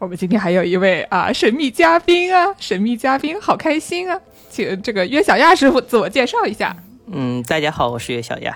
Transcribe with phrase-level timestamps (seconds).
[0.00, 4.16] 我们今天还有一位啊神秘嘉宾啊，神秘嘉宾好开心啊！
[4.48, 6.76] 请这个约小亚师傅自我介绍一下。
[7.10, 8.54] 嗯，大家好，我是岳小亚，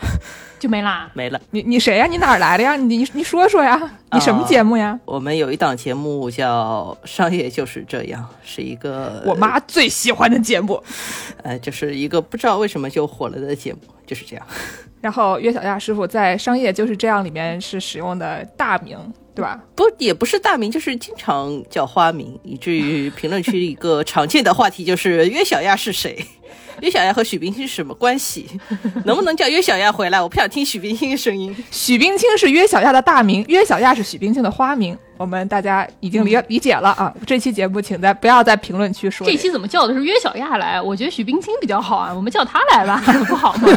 [0.61, 1.11] 就没啦。
[1.15, 1.41] 没了。
[1.51, 2.07] 你你谁呀？
[2.07, 2.77] 你哪儿来的呀？
[2.77, 3.91] 你你说说呀？
[4.13, 4.97] 你什么节目呀？
[5.05, 10.81] 我们有一档节目叫《商业就是这样》，是一个我妈最喜欢的节目。
[11.43, 14.47] 呃，就是一个不知道为什么就火了的节目，就是这样。
[15.03, 18.97] 然后约小亚师傅在《商业就是这样》里面是使用的大名，
[19.35, 19.63] 对吧？
[19.75, 26.25] 不，也不是大名，就是经常叫花名，以至于评论区一个常见的话题就是约小亚是谁。
[26.81, 28.47] 约小亚和许冰清是什么关系？
[29.05, 30.21] 能不能叫约小亚回来？
[30.21, 31.55] 我不想听许冰清的声音。
[31.71, 34.97] 许冰清是约小亚的大名，约小亚是许冰清的花名。
[35.23, 37.15] 我们大家已经理理解了啊！
[37.25, 39.25] 这期节目，请在不要在评论区说。
[39.25, 40.83] 这期怎么叫的是约小亚来？
[40.83, 43.69] 我觉得许冰清比较好啊，我们叫他来吧， 不好吗？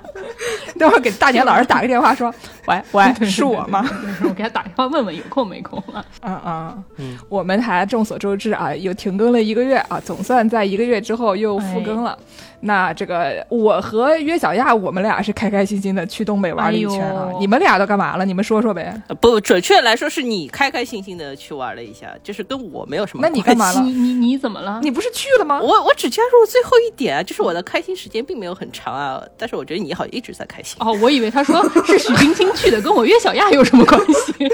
[0.78, 2.32] 等会儿给大年老师打个电话，说
[2.68, 3.82] ：“喂喂，是我吗？”
[4.24, 6.04] 我给他打电话问问有空没空啊。
[6.20, 12.18] 嗯嗯嗯，我们还众所周知啊，又停更了一个月啊，总算在一个月之后又复更了。
[12.66, 17.30] 那这个我和约小亚，我们俩是开开心心的去东北玩了一圈啊。
[17.38, 18.24] 你们俩都干嘛了？
[18.24, 18.98] 你们说说呗。
[19.20, 23.22] 不，准确来说是你开开心心的去玩了一下，就是跟我没有什么。
[23.22, 23.82] 那你干嘛了？
[23.82, 24.80] 你你你怎么了？
[24.82, 25.60] 你不是去了吗？
[25.60, 29.22] 我我只加入了最后一点啊，就是我的开心时间并没有很长啊。
[29.36, 30.78] 但是我觉得你好像一直在开心。
[30.80, 34.48] 哦，我以为他说是许冰清去的，跟我约小亚有什么关系？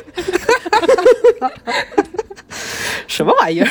[3.06, 3.68] 什么玩意儿？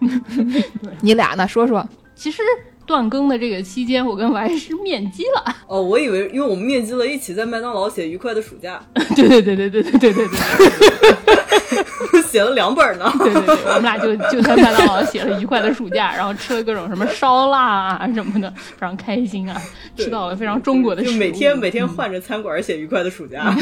[1.00, 1.46] 你俩呢？
[1.46, 1.88] 说说。
[2.16, 2.42] 其实。
[2.88, 5.54] 断更的这个期间，我跟王师面基了。
[5.68, 8.82] 哦，我以为因为我们面基了，一起在麦当劳写愉快的暑假。
[9.14, 11.37] 对对对对对对对对对，
[12.28, 13.10] 写了两本呢。
[13.18, 19.60] 对对对，我们俩就就在麦当劳写了愉快的暑假，然后吃了各种什么烧腊啊什么的，非常开心啊，
[19.96, 21.12] 吃到了非常中国的食物。
[21.12, 23.54] 就每天每天换着餐馆写愉快的暑假，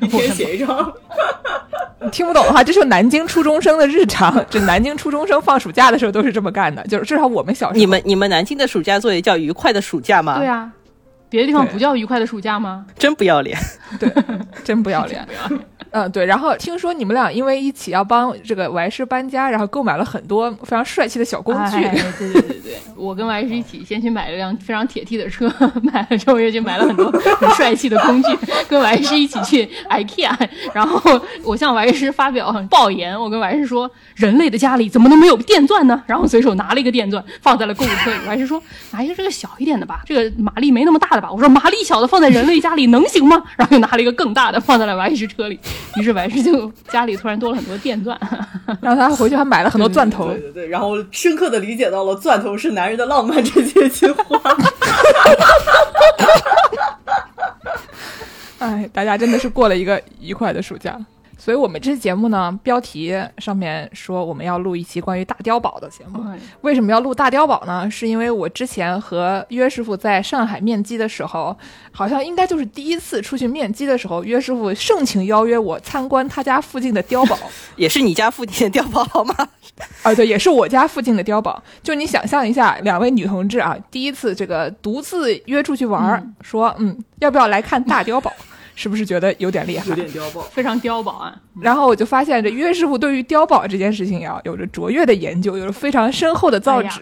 [0.00, 0.92] 一 天写一张。
[2.10, 4.44] 听不懂的话，这是南京初中生的日常。
[4.50, 7.78] 这南京初中生放暑假的时候都是这么干的，就是至少我们小时候。
[7.78, 10.38] 你们你们南京的暑假作业叫愉快的暑假吗？
[10.38, 10.68] 对啊，
[11.32, 12.84] 别的地方不叫愉快的暑假吗？
[12.96, 13.58] 真不要脸，
[13.98, 14.08] 对，
[14.62, 15.26] 真不要脸。
[15.90, 16.24] 嗯，对。
[16.24, 21.82] 然后听说你们俩因为一起要帮这个王师搬家，然后购买了很多非常帅气的小工具。
[21.82, 28.30] 对对对对对， 我跟王师一起先去买了辆非常铁 T 的车， 买了之后又去买了很多很帅气的工具，
[28.68, 30.48] 跟王师一起去 IKEA。
[30.72, 38.16] 然后我向王师发表爆言，我跟王师说：“人类的家里怎么能没有电钻呢？”然后随手拿了一个电钻放在了购物车里。
[38.26, 45.58] 王师说：“拿一个这个小一点的吧，这个马力没那么大的吧。”我说：“马力小的放在人类家里能行吗？”然后又拿了一个更大的放在了王师车里。
[45.96, 48.18] 于是完事就家里突然多了很多电钻，
[48.82, 54.40] 然后他回去还买了很多钻头，对对对，然后深刻的理解到了钻头是男人的浪漫这些句话。
[58.58, 60.98] 哎，大家真的是过了一个愉快的暑假。
[61.44, 66.24] 所以，我们这期节目呢，标题上面说我们要录一期关于大碉堡的节目。
[66.60, 67.90] 为什么要录大碉堡呢？
[67.90, 71.56] 是因为我之前和约师傅在上海面基的时候，
[71.90, 77.36] 好像应该就是第一次出去面基的时候，约师傅盛情邀约我参观他家附近的碉堡，
[77.74, 79.34] 也是你家附近的碉堡好吗？
[80.04, 81.60] 啊，对，也是我家附近的碉堡。
[81.82, 88.32] 就你想象一下，两位女同志啊，第一次这个独自约出去玩，说嗯，要不要来看大碉堡？
[88.82, 89.86] 是不是觉得有点厉害？
[89.86, 91.40] 有点碉堡，非常碉堡啊！
[91.60, 97.00] 然后我就发现，这约师傅对于碉堡这件事情呀，有着卓越的研究，有着非常深厚的造纸。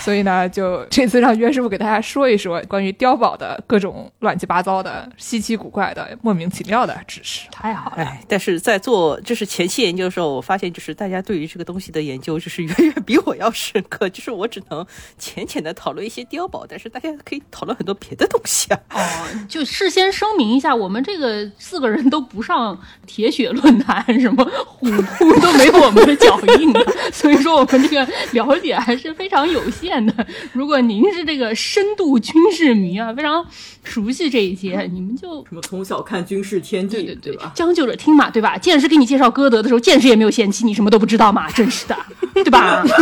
[0.00, 7.48] 所以呢，就这次让约师傅给大家说一说关于碉堡的各种乱七八糟的、稀奇古怪的、莫名其妙的知识。
[7.50, 7.96] 太好了！
[7.98, 14.08] 哎，但是在做就是前期研究的时候，我发现就是大家对于这个东西的研究就是远远比我要深刻。
[14.08, 14.84] 就是我只能
[15.18, 18.80] 浅浅的讨论一些碉堡，但是大家可以讨论很多别的东西啊。
[18.90, 19.00] 哦，
[19.48, 24.86] 就事先声明一下，我们这个四个人都不上铁血论坛，什么虎
[25.18, 30.26] 扑都没有我们的脚印的， 所以说我们这个了解还是非常有限的。
[30.52, 33.44] 如果您是这个深度军事迷啊，非常
[33.82, 37.52] 熟悉这一些，你们就什么从小看军事天地，对对对吧？
[37.54, 38.56] 将就着听嘛，对吧？
[38.58, 41.96] 剑师给你介绍歌德的时候，剑师也没有嫌弃你什么都不知道嘛，真是的，
[42.34, 42.84] 对吧？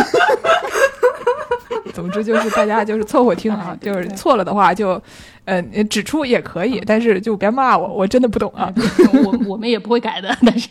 [1.93, 5.01] 总之就是大家就是凑合听啊，就是错了的话就，
[5.45, 8.73] 呃，指出也可以，但是就别骂我，我真的不懂啊。
[9.25, 10.69] 我我们也不会改的，但是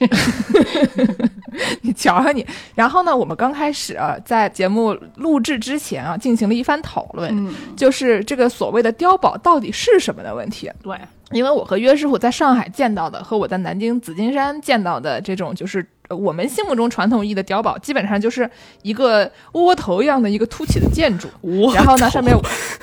[1.82, 2.46] 你瞧瞧你。
[2.76, 10.72] 然后呢，我们刚开始啊，在节目录制之前啊，进行了一番讨论，就是这个所谓的碉堡到底是什么的问题。
[10.82, 10.98] 对，
[11.32, 15.86] 因为我和约师傅在上海见到的，和我在南京紫金山见到的这种，就是
[16.16, 18.50] 我们心目中传统意义的碉堡，基本上就是
[18.82, 21.28] 一个窝窝头一样的一个凸起的建筑，
[21.74, 22.36] 然后呢，上面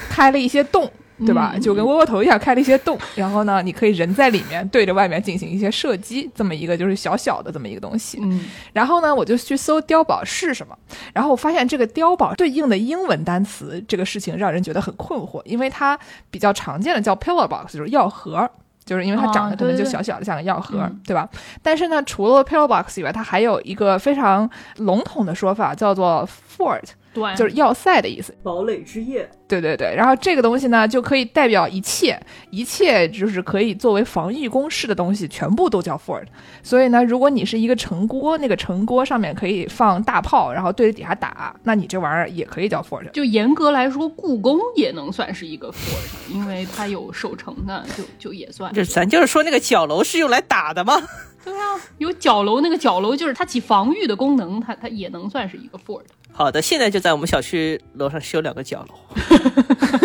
[0.08, 0.90] 开了一些洞。
[1.26, 1.56] 对吧？
[1.60, 8.20] 就跟窝窝头一样开了一些洞，然后呢，你可以人在里面对着外面进行一些射击，这么一个就是小小的这么一个东西。
[8.22, 10.78] 嗯，然后呢，我就去搜碉堡是什么，
[11.12, 15.98] 然后我发现这个碉堡对应的英文单词这个事情让人觉得很困惑，因为它
[16.30, 18.48] 比较常见的叫 pillar box，就是药盒。
[18.88, 21.28] 就是因为它长得可能就小小的，像个药盒，对吧？
[21.62, 24.48] 但是呢，除了 pill box 以外，它还有一个非常
[24.78, 26.26] 笼统的说法，叫做
[26.56, 26.82] fort，
[27.18, 28.34] 对，就是要塞的意思。
[28.42, 29.28] 堡垒之夜。
[29.48, 32.20] 对对对，然后这个东西呢，就可以代表一切，
[32.50, 36.24] 一切就是可以作为防御工事的东西，全部都叫 fort。
[36.62, 43.10] 所以呢，如果你是一个城锅，那个城锅上面可以放大炮，然后对着底下打，那你这玩意儿也可以叫 fort。
[43.12, 48.70] 就严格来说，故宫也能算是一个 fort，因为它有守城的，就就也算。
[48.74, 51.02] 就咱就是说，那个角楼是用来打的吗？
[51.42, 56.02] 对啊，有角楼，那个角楼就是它起防御的功能，它它也能算是一个 fort。
[56.32, 58.94] 好的，现在就在我们小区楼上修两个角楼，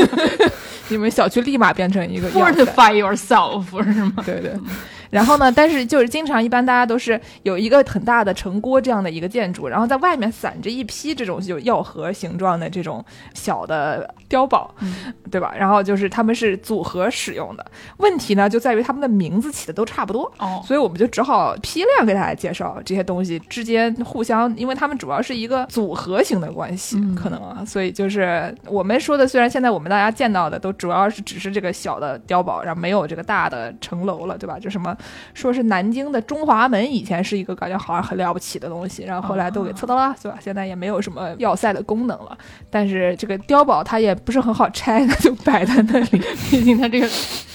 [0.89, 4.23] 你们小区立马变成一个 fortify yourself 是吗？
[4.25, 4.53] 对对。
[5.13, 5.51] 然后呢？
[5.51, 13.05] 但是就是经常，一般大家都是有一个很大的城郭这样的一个建筑，然后在外面散着一批这种就药盒形状的这种
[13.35, 14.73] 小的碉堡，
[15.29, 15.53] 对吧？
[15.55, 17.63] 然后就是他们是组合使用的。
[17.97, 20.31] 问题呢就在于他们的名字起的都差不多，
[20.65, 34.57] 所以我们就只好批量给大家介绍这些东西之间互相，因为他们主要是一个组合型的关系，可能啊，所以就是我们说的，虽然现在我们大家见到的都主要是只是这个小的碉堡，然后没有这个大的城楼了，对吧？
[34.57, 34.97] 就什么。
[35.33, 40.37] 说是南京的中华门以前是一个感觉好像很了不起的东西，然后后来都给撤掉了，对吧？
[40.41, 42.37] 现在也没有什么要塞的功能了。
[42.69, 47.09] 但是这个碉堡它也不是很好拆， 它就摆在那里，毕竟它这个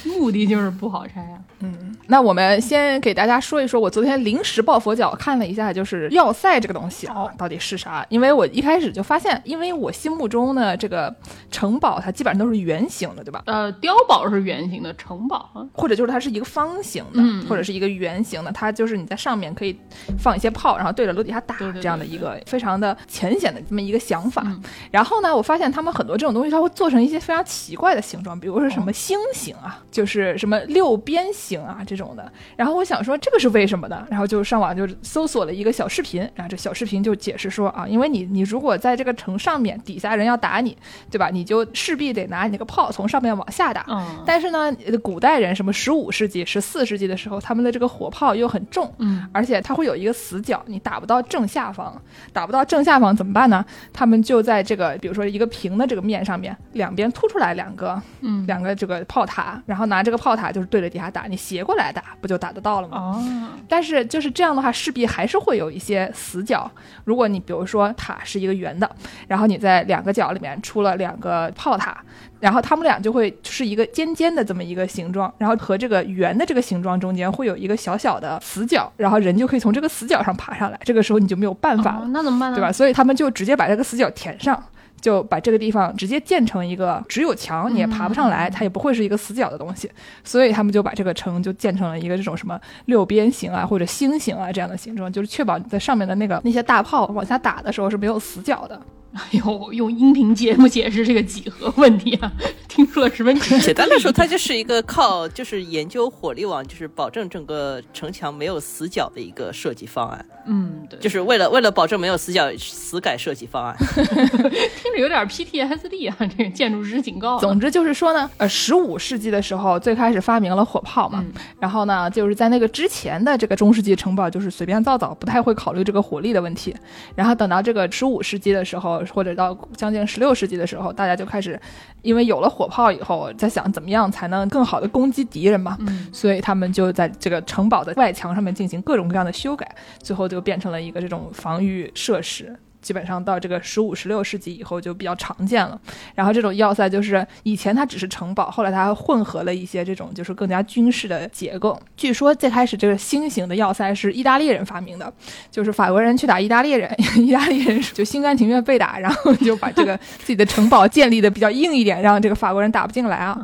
[0.05, 1.39] 目的就是不好拆啊。
[1.61, 8.07] 嗯，那我们先给大家说一说，我昨天临时抱佛脚看了一下，就是要塞这个东西啊，到底是啥？
[8.09, 11.13] 因为我一开始就发现，因为我心目中呢，这个
[11.51, 13.43] 城堡它基本上都是圆形的，对吧？
[13.47, 19.77] 呃，碉堡是圆形的，城堡或者就是它是一个方形的，或者是一个圆形的，它就是你在上面可以
[20.19, 24.47] 放一些炮，然后对着楼底下打这样的一个非常的浅显的这么一个想法。
[24.91, 31.39] 然后呢，我发现他们很多这种东西，它会做成一些非常奇怪的形状，比如说什么星形啊，就是什么六边形。
[31.49, 40.77] 形啊，这种的，然后我想说这个是为什么的，然后就上网就搜索了一个小视频，然后这小视频就解释说啊，因为你你如果在这个城上面，底下人要打你，
[41.11, 41.31] 对吧？
[41.33, 43.87] 你就势必得拿你那个炮从上面往下打。
[43.89, 44.23] 嗯。
[44.27, 52.01] 但是呢，古代人什么十五世纪、十四世纪的时候，他们的这个火炮又很重，嗯，而且它会有一个死角，你打不到正下方，
[52.33, 53.65] 打不到正下方怎么办呢？
[53.93, 61.37] 他们就在这个比如说一个平的这个面上面，两边凸出来两个，嗯，两个这个炮塔，然后拿这个炮塔就是对着底下打你。
[61.39, 62.99] 斜过来打，不就打得到了吗？
[62.99, 63.25] 哦，
[63.67, 66.71] 但是就是这样的话，势必还是会有一些死角。
[67.05, 68.91] 如果你比如说塔是一个圆的，
[69.27, 71.97] 然后你在两个角里面出了两个炮塔，
[72.41, 80.79] 然后他们俩就会是一个尖尖的这么一个形状，然后和这个圆的这个形状中间会有一个小小的死角，然后人就可以从这个死角上爬上来。
[80.85, 82.57] 这个时候你就没有办法了，那怎么办呢？
[82.57, 82.73] 对吧？
[82.73, 84.63] 所以他们就直接把这个死角填上。
[85.01, 89.89] 就把这个地方直接建成一个只有墙你也爬不上来，它也不会是一个死角的东西，
[90.25, 98.81] 所以他们就把这个城就建成了一个这种什么六边形啊或者星形啊这样的形状，就是确保你在上面的那个那些大炮往下打的时候是没有死角的。
[99.19, 102.31] 哎呦，用音频节目解释这个几何问题啊，
[102.69, 110.25] 听出了十分 简单来说，它就是一个靠就是研究火力网，就是保证整个城墙没有死角的一个设计方案。
[110.47, 113.75] 嗯，对，就是为了为了保证没有死角，死改设计方案。
[113.97, 117.39] 听着有点 PTSD 啊，这个建筑师警告。
[117.39, 121.25] 总之就是说呢，呃，十五世纪的时候最开始发明了火炮嘛，
[121.59, 126.77] 然后呢，就是在那个之前的这个中世纪城堡就是随便造造，不太会考虑这个火力的问题。
[127.15, 128.98] 然后等到这个十五世纪的时候。
[129.13, 131.61] 或者到将近十六世纪的时候，大家就开始，
[132.03, 135.77] 因为有了火炮以后，在想怎么样才能更好的攻击敌人嘛，
[136.13, 142.57] 所以他们就在这个城堡的外墙上面进行各种各样的修改，最后就变成了一个这种防御设施。
[142.89, 145.79] 基本上到这个十五、十六世纪以后就比较常见了。
[146.15, 151.79] 然后这种要塞就是以前它只是城堡，后来它混合了一些这种就是更加军事的结构。
[151.99, 155.13] 据说最开始这个新型的要塞是意大利人发明的，
[155.53, 163.39] 就是法国人去打意大利人， 意大利人就心甘情愿被打，然后就把这个自己的城堡建立的比较硬一点，让这个法国人打不进来啊。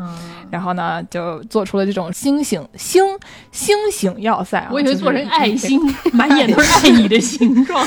[0.51, 3.03] 然后呢就做出了这种星形星
[3.51, 4.69] 星形要塞啊。
[4.71, 5.81] 我以为做成爱心，
[6.15, 7.85] 满眼都是爱你的形状，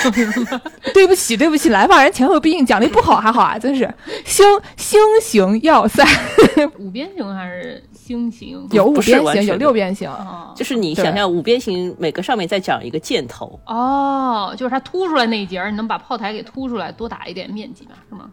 [0.93, 3.91] 对不起，对不起，来吧，人前后鼻音讲的不好还好啊，真是
[4.25, 6.03] 星星形要塞，
[6.79, 8.67] 五边形还是星形？
[8.71, 10.09] 有五边形，有六边形。
[10.09, 18.31] 哦就是你想象五边形，每个上面再长一个箭头，哦，就是它凸出来那一截儿，你能把炮台给凸出来，多打一点面积嘛，是吗？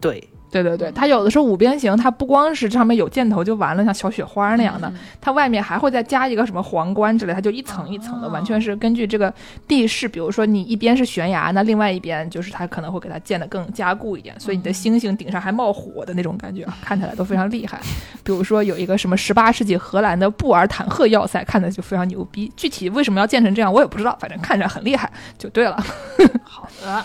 [0.00, 4.90] 对，对对对，它有的时候五边形，它不光是上面有箭头就完了，像小雪花那样的，
[5.20, 9.32] 它外面还会再加一个什么皇冠之类，它就一层一层的，哦完全是根据这个
[9.68, 17.78] 地势，比如说你一边是悬崖，那另外一边就是它可能会给它建的更加固一点，所以你的星星顶上还冒火的那种感觉，看起来都非常厉害。
[18.24, 25.76] 比如说有一个什么十八世纪荷兰的布尔坦赫要塞，看的就非常牛逼，具体为什么要建成这样我也不知道，反正看着很厉害就对了。
[26.42, 27.04] 好的，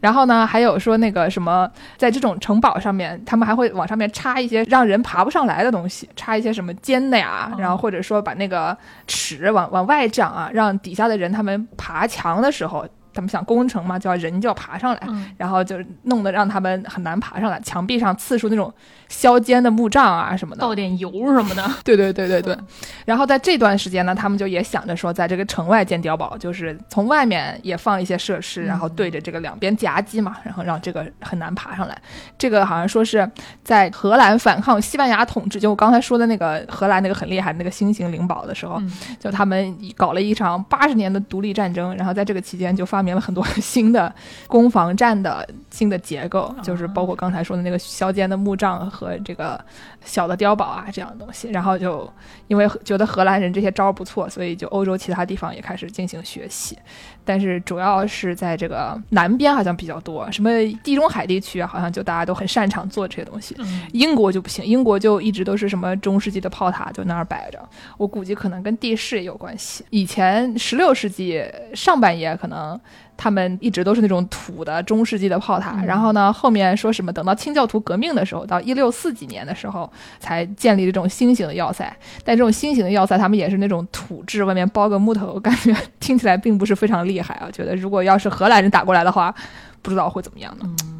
[0.00, 8.76] 然后呢，还有说那个什么，在这种城堡上面，他们还会往上面插一些让人爬不上来的东西，插一些什么尖的呀，然后或者说把那个
[9.06, 12.86] 齿往往外长啊，让底下的人他们爬墙的时候。
[13.14, 17.58] 他们想攻城嘛，就要人就要爬上来，嗯然后就弄得让他们很难爬上来。
[17.60, 18.70] 墙壁上刺出那种
[19.08, 21.64] 削尖的木杖啊什么的，倒点油什么的。
[21.84, 22.56] 对对对对对。
[23.04, 31.96] 然后在这段时间呢，他们就也想着说，在这个城外建碉堡，就是从外面也放一些设施，然后对着这个两边夹击嘛，然后让这个很难爬上来。
[32.36, 33.28] 这个好像说是
[33.62, 44.12] 在荷兰反抗西班牙统治，就我刚才说的那个荷兰那个很厉害的那个新型灵堡的时候，嗯就他们搞了一场八十年的独立战争，然后在这个期间就发明了很多新的
[44.46, 49.62] 攻防战的新的结构，就是包括刚才说的那个削尖的木杖和这个
[50.02, 51.50] 小的碉堡啊这样的东西。
[51.50, 52.10] 然后就
[52.48, 56.78] 因为觉得荷兰人这些招儿不错，所以就欧洲其他地方也开始进行学习。
[57.24, 60.48] 但是主要是在这个南边好像比较多，什么
[60.82, 63.56] 地中海地区啊，好像就大家都很擅长做这些东西。
[63.92, 69.84] 英国就不行，英国就一直都是什么中世纪的炮塔就那儿摆着，我估计可能跟地势也有关系。
[69.90, 72.80] 以前十六世纪上半叶可能。
[73.16, 81.84] 他们一直都是那种土的中世纪的炮塔，然后呢，后面说什么等到清教徒革命的时候，到一六四几年的时候，才建立这种新型的要塞。
[82.24, 87.48] 但这种新型的要塞，他们也是那种土质，外面包个木头，感觉听起来并不是非常厉害啊。
[87.52, 89.34] 觉得如果要是荷兰人打过来的话，
[89.82, 90.95] 不知道会怎么样呢？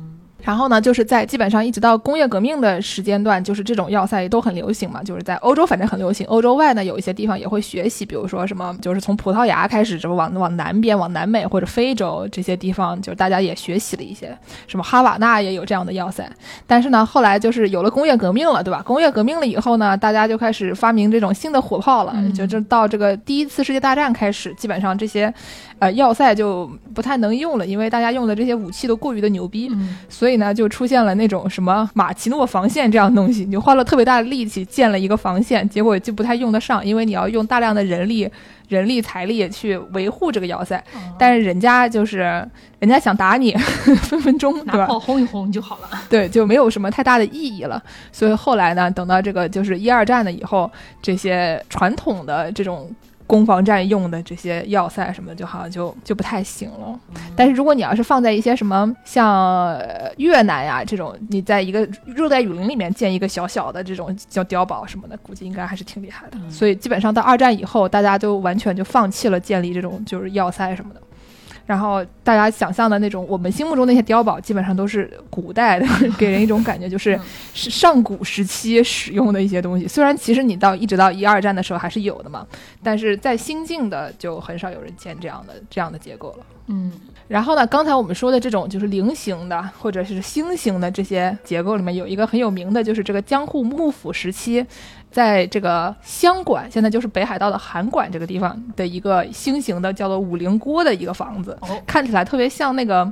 [0.46, 5.02] 然后呢，就是在基本上一直到工业革命的时间段，就是这种要塞都很流行嘛。
[5.02, 14.38] 就是在欧洲反正很流行，欧洲外呢有一些地方也会学习，比如说什么，就是从葡萄牙开始，这么往往南边，往南美或者非洲这些地方，就是大家也学习了一些。
[14.68, 16.24] 什么哈瓦那也有这样的要塞，
[16.64, 18.80] 但是呢，后来就是有了工业革命了，对吧？
[18.86, 25.32] 工业革命了以后呢，大家就开始发明这种新的火炮了，就就到这个第一次世界大战开始，基本上这些，
[25.80, 29.68] 呃，要塞就不太能用了，因为大家用的这些武器都过于的牛逼，
[30.08, 38.30] 所以呢，就出现了那种什么马奇诺防线这样东西，你就花了特别大的力气建了一个防线，结果就不太用得上，因为你要用大量的人力、
[38.68, 40.82] 人力财力去维护这个要塞，
[41.18, 42.18] 但是人家就是
[42.78, 43.52] 人家想打你，
[44.02, 44.64] 分分钟？
[44.64, 45.88] 拿炮轰一轰就好了。
[46.08, 47.82] 对，就没有什么太大的意义了。
[48.12, 52.90] 所以后来呢，等到这个就是一二战了以后，这些传统的这种
[53.26, 56.98] 攻防战用的这些要塞什么的，就好像就就不太行了。
[57.34, 66.38] 但是如果你要是放在一些什么像呃越南呀这种，你在一个热带雨林里面建一个小小的这种叫碉堡什么的，估计应该还是挺厉害的。
[66.48, 71.00] 所以基本上到二战以后，大家都完全就放弃了建立这种就是要塞什么的。
[71.66, 77.18] 然后大家想象的那种，我们心目中那些碉堡，基本上都是古代的， 给人一种感觉就是
[77.52, 79.86] 是上古时期使用的一些东西。
[79.88, 82.46] 虽然其实你到一直到一二战的时候还是有的嘛，
[82.82, 86.46] 但是在新晋的就很少有人建这样的这样的结构了。
[86.68, 86.90] 嗯，
[87.28, 94.66] 然后呢，刚才我们说的这种就是菱形的或者是星形的这些结构里面，有一个很有名的，就是这个江户幕府时期，
[95.10, 103.10] 在这个香馆，现在就是北海道的函馆这个地方的一个新型的叫做五菱锅的一个房子，哦看起来特别像那个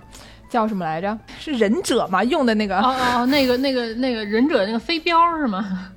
[0.51, 1.19] 叫什么来着？
[1.39, 2.79] 是忍者吗用的那个？
[2.79, 5.91] 哦哦哦，那个那个那个忍者那个飞镖是吗？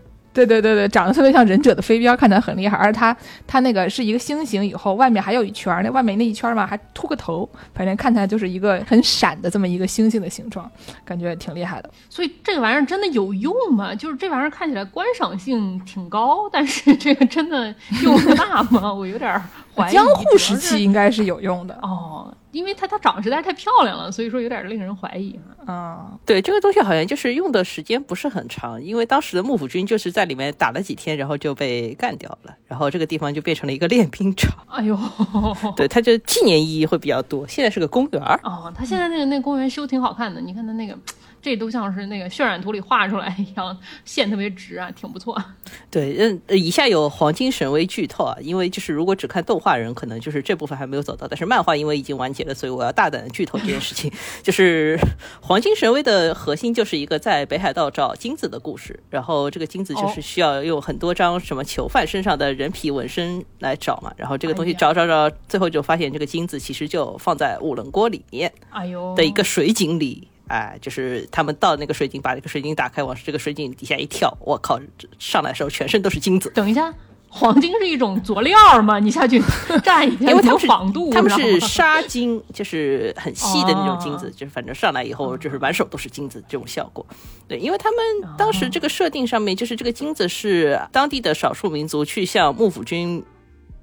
[0.46, 2.78] 对对对对，长得特别像忍者的飞镖，看起来很厉害。
[2.78, 3.16] 而它
[3.48, 10.70] 它那个是一个星形，以后外面还有一圈儿，那外面那一圈儿嘛还秃个头，反正看起来就是一个很闪的这么一个星星的形状，
[11.04, 11.90] 感觉挺厉害的。
[12.10, 13.96] 所以这个玩意儿真的有用吗？
[13.96, 18.92] 就是这玩意儿看起来观赏性挺高，但是这个真的用处大吗？
[18.94, 19.42] 我有点儿
[19.76, 19.94] 怀疑。
[19.94, 21.78] 江户时期应该是有用的。
[21.82, 26.12] 哦，因为它它长得实在是太漂亮了，所以说有点令人怀疑啊。
[26.26, 34.52] 对，这个东西好像就是用的时间不是很长，因为当时的幕府军就是在里面打了几天，然后就被干掉了，然后这个地方就变成了一个练兵场。
[34.68, 34.98] 哎呦，
[35.78, 37.48] 对，它就纪念意义会比较多。
[37.48, 40.98] 现在是个公园儿哦，它现在那个那公园修挺好看的，你看它那个。
[41.42, 45.42] 这都像是那个渲染图里画出来一样，线特别直啊，挺不错。
[45.90, 54.12] 对，嗯，以下有黄金神威剧透啊，因为就是如果只看动画人，可能就是这部分还没有走到，但是漫画因为已经完结了，所以我要大胆的剧透这件事情。
[54.44, 55.00] 就是
[55.42, 70.28] 黄金神威的核心就是一个在北海道找金子的故事，然后这个金子就是需要用很多张什么囚犯身上的人皮纹身来找嘛，然后这个东西找找找，最后就发现这个金子其实就放在五棱锅里面，哎呦，的一个水井里。
[70.48, 74.80] 哎，就是他们到那个水井，把那个水井打开，往这个水井底下一跳，我靠，
[75.20, 76.50] 上来的时候全身都是金子。
[76.56, 76.94] 等一下，
[77.30, 79.00] 黄金是一种佐料吗？
[79.00, 79.40] 你下去
[79.84, 87.06] 蘸一下， 因为它是仿度，他们是沙金，就是很细的那种金子， 就是反正上来以后就是满手都是金子这种效果。
[87.48, 88.00] 对，因为他们
[88.38, 93.24] 当时这个设定上面，就是这个金子是当地的少数民族去向幕府军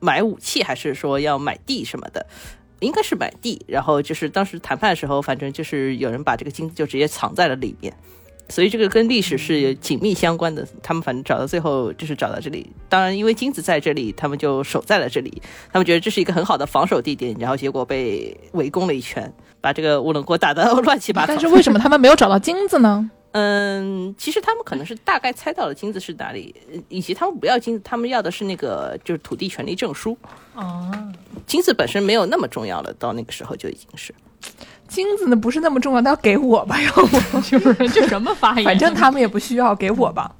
[0.00, 2.26] 买武器，还是说要买地什么的。
[2.80, 7.94] 应该是买地，然后就是当时谈判的时候，反正就是有人把这个金子就直接藏在了里面，
[8.48, 10.66] 所以这个跟历史是紧密相关的。
[10.82, 15.40] 他们反正找到最后就是找到这里，当然因为金子在这里，他们就守在了这里。
[15.72, 21.28] 他们觉得这是一个很好的防守地点，然后结果被围攻了一圈，把这个乌龙锅打得乱七八糟。
[21.28, 23.10] 但是为什么他们没有找到金子呢？
[23.36, 26.54] 嗯，其实他们可能是大概猜到了金子是哪里，
[26.88, 30.16] 以及他们不要金子，他们要的是那个就是土地权利证书。
[30.54, 30.88] 哦，
[31.44, 34.14] 金子本身没有那么重要了，到那个时候就已经是。
[34.86, 38.64] 金子呢不是那么重要，那要给我吧，要不就是这 什么发言？
[38.64, 40.32] 反正他们也不需要给我吧。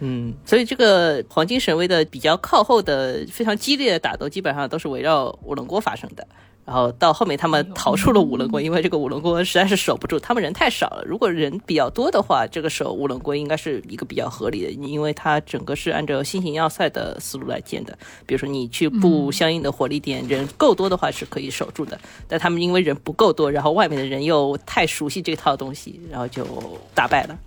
[0.00, 6.26] 嗯，所以这个黄金神威的比较靠后的非常激烈的打斗，基本上都是围绕五棱锅发生的。
[6.66, 11.04] 然后到后面，他们逃出了五棱宫，因为这个五棱宫实在是守不住，他们人太少了。
[11.04, 17.98] 如果人比较多的话，这个守五棱宫应该是一个比较合理的，因为它整个是按照新型要塞的思路来建的。
[18.24, 22.00] 比如说你去布相应的火力点，人够多的话是可以守住的。
[22.26, 26.46] 但他们因为人不够多，然后外面的人又太熟悉这套东西，然后就
[26.94, 27.38] 打败了。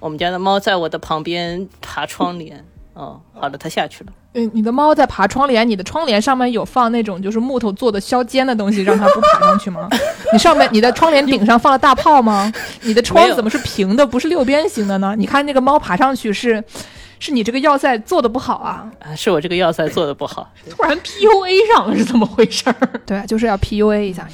[0.00, 2.64] 我们家的猫在我的旁边爬窗帘。
[2.94, 4.12] 哦，好了，它下去了。
[4.38, 9.88] 嗯，你的猫在爬窗帘，你的窗帘上面有放那种就是木头做的削尖的东西，让它不爬上去吗？
[10.32, 12.52] 你上面你的窗帘顶上放了大炮吗？
[12.82, 15.14] 你的窗怎么是平的，不是六边形的呢？
[15.18, 16.62] 你看那个猫爬上去是，
[17.18, 18.86] 是你这个要塞做的不好啊？
[19.00, 20.48] 啊，是我这个要塞做的不好。
[20.70, 22.76] 突然 PUA 上了是怎么回事儿？
[23.04, 24.28] 对，就是要 PUA 一下。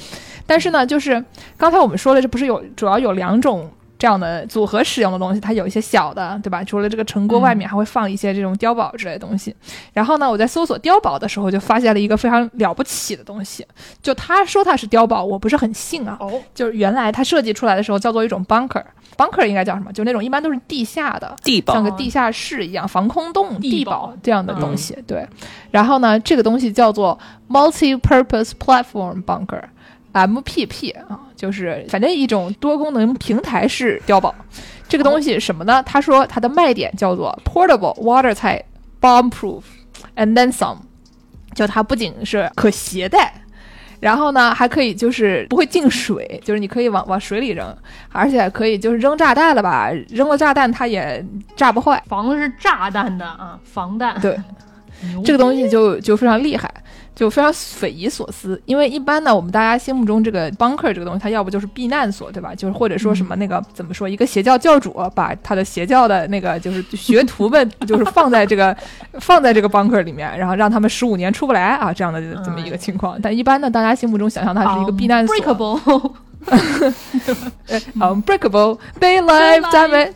[0.45, 1.23] 但是呢，就是
[1.57, 3.71] 刚才我们说的，这不是有主要有两种。
[4.05, 6.63] 这样的组合使用的东西，它有一些小的，对吧？
[6.63, 9.55] 除了这个城郭外面还会放一些这种碉堡之类的东西。
[9.93, 13.65] 然后呢，我在搜索碉堡的时候，就发现了一个非常了不起的东西。
[14.03, 16.15] 就他说它是碉堡，我不是很信啊。
[16.19, 19.91] 哦，就是原来它设计出来的时候叫做一种 bunker，bunker 应该叫什么？
[19.91, 24.95] 就那种一般都是地下的地堡，像个地下室一样，防空洞、地堡这样的东西。
[25.07, 25.27] 对。
[25.71, 27.17] 然后呢，这个东西叫做
[27.49, 29.63] multi-purpose platform bunker。
[30.13, 34.33] MPP 啊，就是反正一种多功能平台式碉堡，
[34.87, 35.83] 这个东西什么呢？
[35.83, 38.63] 他说它的卖点叫做 Portable Watertight
[39.01, 40.77] Bombproof，and then some，
[41.53, 43.33] 就它不仅是可携带，
[43.99, 47.75] 然后呢还可以就是不会进水，就是你可以往往水里扔，
[48.11, 51.23] 而且可以就是扔炸弹了吧，扔了炸弹它也
[51.55, 54.19] 炸不坏，防的是炸弹的啊，防弹。
[54.21, 54.37] 对，
[55.23, 56.71] 这个东西就就非常厉害。
[57.15, 62.53] 就非常匪夷所思，因为一般呢，我们大家心目中这个 bunker 这个东西，它要不就是避难所，对吧？
[62.53, 68.75] 就是或者说什么那个怎么说，一个邪教教主把他的邪教的那个就是学徒们，就是放在这个
[69.21, 73.17] 放在这个 bunker 里面，然后让他们十五年出不来啊，这样的这么一个情况。
[73.21, 75.35] 但一般呢，大家心目中想象它是一个避难所。
[77.97, 80.13] Unbreakable, live, damn it!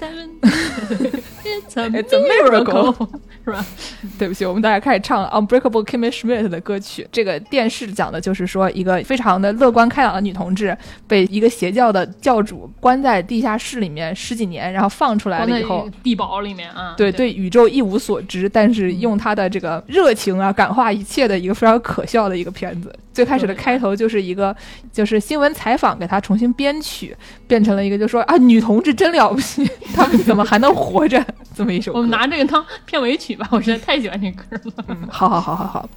[1.76, 3.08] It's a miracle.
[3.46, 3.66] 是吧？
[4.20, 7.08] 对不起，我们大家开始唱《Unbreakable Kimmy Schmidt》的歌曲。
[7.12, 22.94] 这个电视讲的就是说，一个非常的乐观开朗的女同志，被一个邪教的教主关在地下室里面十几年，然后放出来了以后，地堡里面啊，对对，宇宙一无所知，但是用她的这个热情啊，感化一切的一个非常可笑的一个片子。
[23.12, 24.56] 最开始的开头就是一个，
[24.94, 27.16] 就是新闻采访，给她重新编曲，
[27.50, 31.22] 变成了一个，就说啊，女同志真了不起， 她们怎么还能活着？
[31.56, 34.86] 这么一首，我们拿这个当片尾曲吧，我实在太喜欢这歌了。
[34.88, 35.90] 嗯，好好好好好。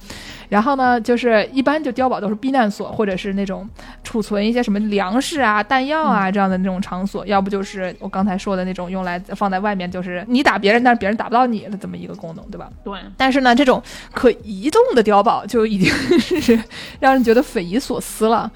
[0.49, 3.67] 然后呢，就是一般就碉堡都是避难所，或者是那种
[4.03, 12.69] 储存一些什么粮食啊、弹药啊这样的那种场所，要不就是我刚才说的那种用来放在外面，就是你打别人，但是别人打不到你的这么一个功能，对吧？
[12.83, 12.93] 对。
[13.15, 15.89] 但是呢，这种可移动的碉堡就已经
[16.19, 16.59] 是
[16.99, 18.51] 让人觉得匪夷所思了。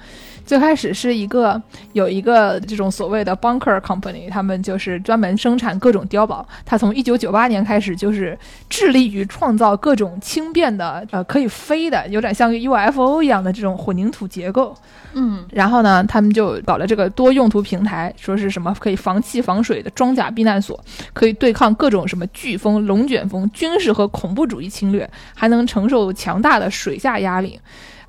[0.48, 1.60] 最开始是一个
[1.92, 6.48] 有一个这种所谓的 bunker company，他们就是专门生产各种碉堡。
[6.64, 8.36] 他从一九九八年开始就是
[8.70, 14.74] 致力于创造各种轻便的呃可以飞的，有点像 UFO 一样的这种混凝土结构。
[15.12, 20.82] 嗯，然后呢，他们就搞了这个多用途平台，说是什么可以防气防水的装甲避难所，
[21.12, 27.60] 可以对抗各种什么飓风、龙卷风、军事和恐怖主义侵略，还能承受强大的水下压力。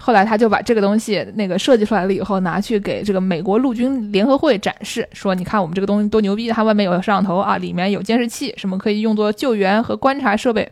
[0.01, 10.67] 后来他就把这个东西那个设计出来了以后，拿去给这个美国陆军联合会展示，说你看我们这个东西多牛逼，它外面有摄像头啊，里面有监视器，什么可以用作救援和观察设备。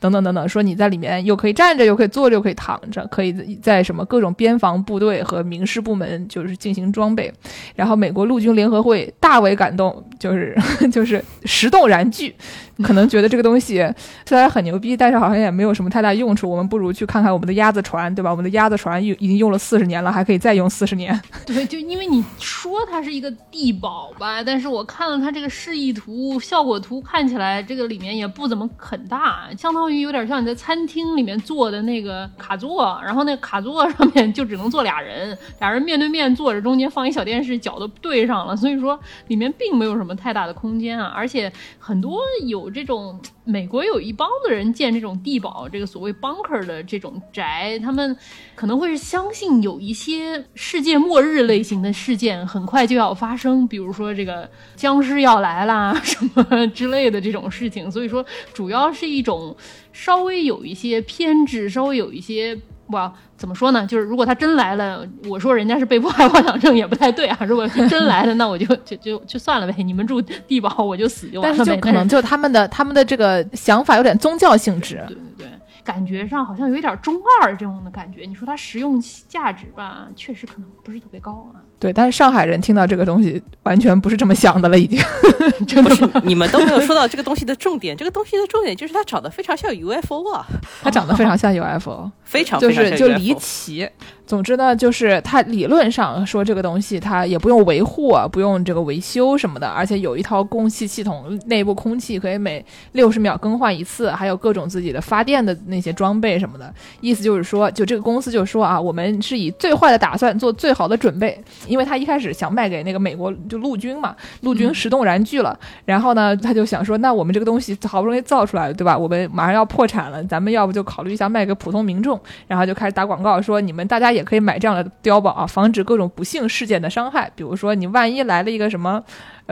[0.00, 3.32] 等等等等，说你在里面又可以站着，又可以坐着，又可以躺着，可以
[3.62, 7.32] 在什么各种边防部队和民事部门就是进行装备。
[7.76, 10.56] 然后美国陆军联合会大为感动，就是
[10.90, 12.34] 就是石动燃具，
[12.82, 13.86] 可能觉得这个东西
[14.26, 16.50] 虽然很牛逼，但是好像也没有什么太大用处。
[16.50, 18.30] 我们不如去看看我们的鸭子船，对吧？
[18.30, 21.20] 我们的鸭子船已已经用了四十年了，还可以再用四十年。
[21.44, 41.12] 对，就因为你说它是一个地堡吧，但是我看了它这个示意图、效果图，看起来这个里面也不怎么很大，相当于有点像你在餐厅里面坐的那个卡座，然后那卡座上面就只能坐俩人， 俩人面对面坐着，中间放一小电视，脚都对上了，所以说里面并没有什么太大的空间啊。
[41.14, 48.16] 而且很多有这种美国有一帮子人建这种地堡，这个所谓 bunker 的这种宅，他们
[48.54, 59.56] 可能会是相信有一些世界末日类型的事件很快就要发生，比如说这个僵尸要来啦 什么之类的这种事情，所以说主要是一种。
[59.92, 62.56] 稍微有一些偏执，稍微有一些
[62.92, 63.86] 哇，怎么说呢？
[63.86, 67.38] 就是如果他真来了，我说人家是被迫害妄想症也不太对啊。
[67.46, 69.82] 如果真来了，那我就就就就算了呗。
[69.82, 71.56] 你们住地堡，我就死就完了。
[71.56, 75.02] 但是就 可能就他们的他们的这个想法有点宗教性质。
[75.06, 75.46] 对对对。
[75.82, 78.24] 感觉上好像有一点中二这种的感觉。
[78.24, 81.58] 你说它实用价值吧，确实可能不是特别高啊。
[81.80, 85.00] 对，但是上海人听到这个东西，完全不是这么想的了，已经。
[85.66, 87.96] 真的是，你们都没有说到这个东西的重点。
[87.96, 90.46] 这个东西的重点就是它长得非常像 UFO 啊，
[90.82, 93.88] 它长得非常像 UFO，非常就是就离奇。
[94.24, 106.72] 总之呢，就是它理论上说这个东西它也不用维护啊，不用这个维修什么的，而且有一套供气系统，内部空气可以每六十秒更换一次，还有各种自己的发电的那些装备什么的。
[107.00, 118.96] 意思就是说，就这个公司就说啊，我们是以最坏的打算做最好的准备，因为他一开始想卖给那个美国就陆军嘛，陆军十动燃具了，然后呢，他就想说，那我们这个东西好不容易造出来了，对吧？
[118.96, 124.24] 我们马上要破产了，咱们要不就考虑一下卖给普通民众，然后就开始打广告说，你们大家也。
[124.30, 127.28] 可以买这样的碉堡啊，防止各种不幸事件的伤害。
[127.34, 129.02] 比如说，你万一来了一个什么。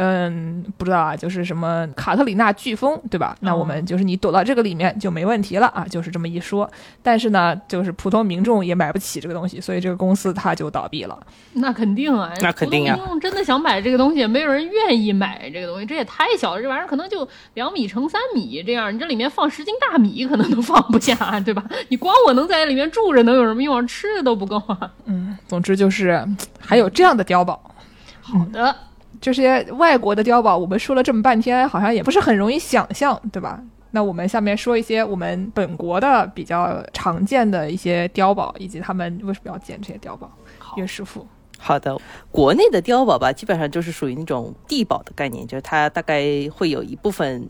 [0.00, 3.36] 嗯，不知道啊，就是什么卡特里娜飓风，对吧？
[3.40, 6.70] 那我们就是你躲到这个里面就没问题了啊，就是这么一说。
[7.02, 11.18] 但是呢，就是普通民众也买不起这个东西，所以这个公司它就倒闭了。
[11.54, 12.94] 那肯定啊，那肯定啊。
[12.94, 21.64] 民众真的想买这个东西，没有人愿意买这个东西，这也太小了，这玩意儿可能就两米乘三米这样，你这里面放十斤大米可能都放不下，对吧？
[21.88, 23.84] 你光我能在里面住着能有什么用？
[23.88, 24.92] 吃的都不够啊。
[25.06, 26.24] 嗯，总之就是
[26.60, 27.74] 还有这样的碉堡。
[28.20, 28.76] 好的。
[29.20, 33.62] 这些外国的碉堡，我们说了这么半天，好像也不是很容易想象，对吧？
[33.90, 40.30] 那我们下面说一些我们本国的比较常见的一些碉堡，以及他们为什么要建这些碉堡。
[40.76, 41.26] 岳师傅，
[41.58, 41.98] 好的，
[42.30, 46.22] 国内的碉堡吧，基本上就是属于那种地堡的概念，就是它大概
[46.54, 47.48] 会有一部分。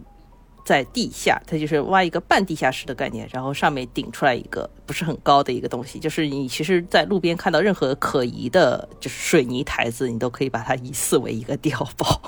[0.68, 12.20] 在地下，它就是挖一个半地下室的概念，然后上面顶出来一个不是很高的一个东西，就是你其实，在路边看到任何可疑的，就是水泥台子，你都可以把它疑似为一个碉堡。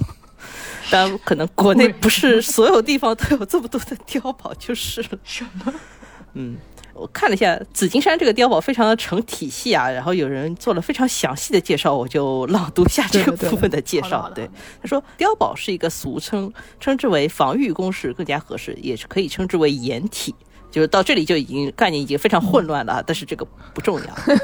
[0.91, 5.09] 当然，可能国内不是所有地方都有这么多的碉堡，就是了。
[5.23, 5.75] 什么？
[6.33, 6.57] 嗯。
[7.01, 9.91] 我看了一下紫金山这个碉堡，非常的成体系啊。
[9.91, 14.31] 然后有人做了非常详细的介绍，我就朗读下这个部分的介绍。
[14.35, 14.47] 对，
[14.83, 20.35] 他说碉堡是一个俗称，称之为防御工事更加合适，也是可以称之为掩体。
[20.71, 24.07] 就是到这里就已经概念已经非常混乱了，但是这个不重要。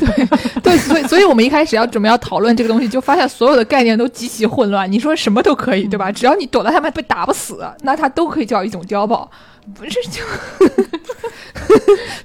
[0.00, 0.26] 对
[0.60, 4.90] 对，所以所以我们一开始要准备要讨论这个东西，就发现所有的概念都极其混乱。
[4.90, 6.10] 你说什么都可以，对吧？
[6.10, 9.30] 只要你躲在下面被打不死，那它都可以叫一种碉堡。
[9.74, 10.22] 不是就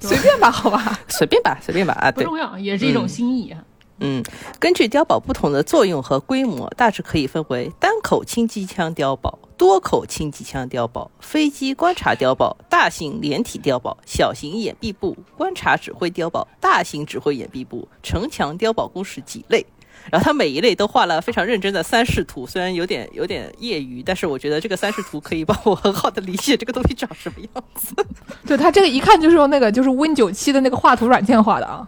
[0.00, 3.62] 随便吧，好吧，随便吧，随便吧啊，不重要，也是一种心意啊。
[3.98, 4.22] 嗯，
[4.60, 19.64] 根据碉堡不同的作用和规模，大致可以分为单口轻机枪碉堡、多口轻机枪碉堡、飞机观察碉堡、大型连体碉堡、小型掩蔽部、观察指挥碉堡、大型指挥掩蔽部、城墙碉堡共是几类。
[20.10, 27.94] 然后他每一类都画了非常认真的三视图，虽然有点有点业余，但是我觉得这个三视图可以帮我很好的理解这个东西长什么样子。
[28.46, 31.86] 对，他这个一看就是用那个就是 Win 九七的那个画图软件画的啊。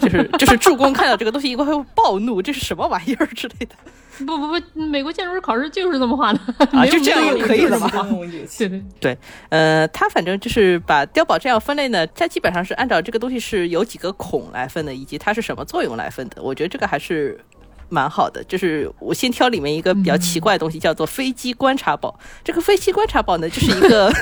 [0.00, 3.74] 就是就是助攻看到这个东西应该会暴怒，这是什么玩意儿之类的。
[4.24, 6.40] 不不不，美国建筑师考试就是这么画的
[6.72, 7.90] 啊， 就这样也可以了吗？
[8.56, 9.18] 对对对，
[9.50, 16.42] 呃，他反正就是把碉堡这样分类呢，它基本上是按照这个东西是有几个孔来分的，以及它是什么作用来分的。
[16.42, 17.38] 我觉得这个还是
[17.88, 18.42] 蛮好的。
[18.44, 22.18] 就是我先挑里面一个比较奇怪的东西，叫做飞机观察堡。
[22.42, 24.12] 这个飞机观察堡呢，就是一个。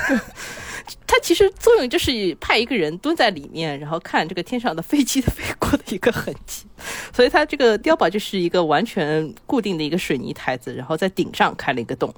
[1.07, 6.65] 它其实作用就是派一个人蹲在里面，然后看这个天上的飞机的飞过的一个痕迹，
[7.13, 12.13] 所以它这个碉堡就是一个完全固定的一个水泥台子，然后在顶上开了一个洞。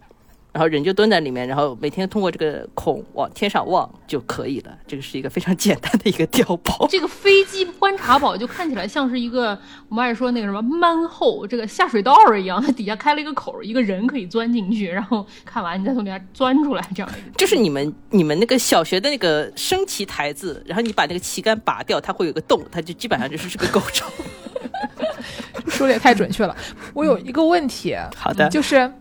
[0.58, 4.76] 然后人就蹲在里面，然后每天通过这个孔往天上望就可以了。
[4.88, 6.88] 这个是一个非常简单的一个碉堡。
[6.90, 9.56] 这个飞机观察堡就看起来像是一个
[9.88, 17.32] 我们爱说那个什么蛮后这个下水道一样，它底下开了一个口，一个人可以钻进去，然后看完你再从里面钻出来，这样一个。
[17.38, 24.08] 就是你们你们那个小学的那个升旗台子，然后你把那个旗杆拔掉，它会有个洞，它就基本上就是这个构造。
[25.70, 26.58] 说的也太准确了。
[26.96, 28.92] 我有一个问题，好的，就是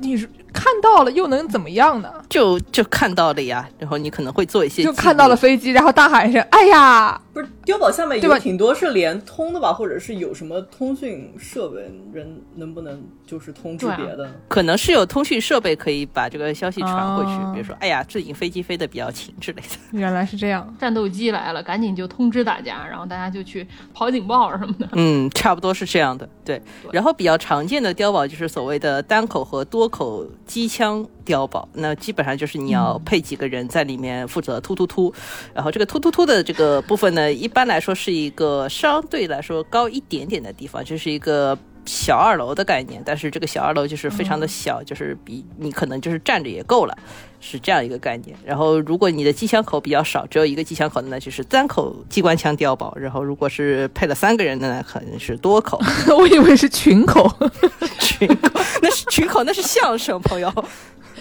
[0.00, 0.26] 你。
[0.52, 2.10] 看到了又能怎么样呢？
[2.28, 4.82] 就就看到了呀，然后你可能会做一些。
[4.82, 9.72] 就看到了飞机，然后大喊一声：“哎呀！”不是碉堡下面有挺多是联通的吧？
[9.72, 11.90] 或者是有什么通讯设备？
[12.12, 14.30] 人能不能就是通知别的？
[14.48, 19.68] 可能是有通讯设备可以把这个消息传回去，比如说：“哎呀，最近飞机飞得比较勤之类的。”
[19.98, 24.88] 原来是这样，战斗机来了，赶紧就通知大家，然后大家就去跑警报什么的。
[24.92, 26.28] 嗯，差不多是这样的。
[26.44, 26.60] 对，
[26.92, 30.26] 然后比较常见的碉堡就是所谓的单口和多口。
[30.44, 35.12] 机枪碉堡，那基本上就是你要配几个人在里面负责突突突，
[35.54, 46.96] 然后这个突突突的这个部分呢，一般来说是一个相对来说高一点点的地方，就是一个小二楼的概念，但是这个小二楼就是非常的小，就是比你可能就是站着也够了。
[47.44, 52.96] 是这样一个概念，然后如果你的机枪口比较少，只有一个机枪口，的呢就是单口机关枪碉堡。
[52.96, 55.76] 然后如果是配了三个人的呢，可能是多口。
[56.16, 57.28] 我以为是群口，
[57.98, 60.48] 群口那是群口，那是相声朋友。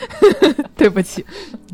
[0.76, 1.24] 对不起，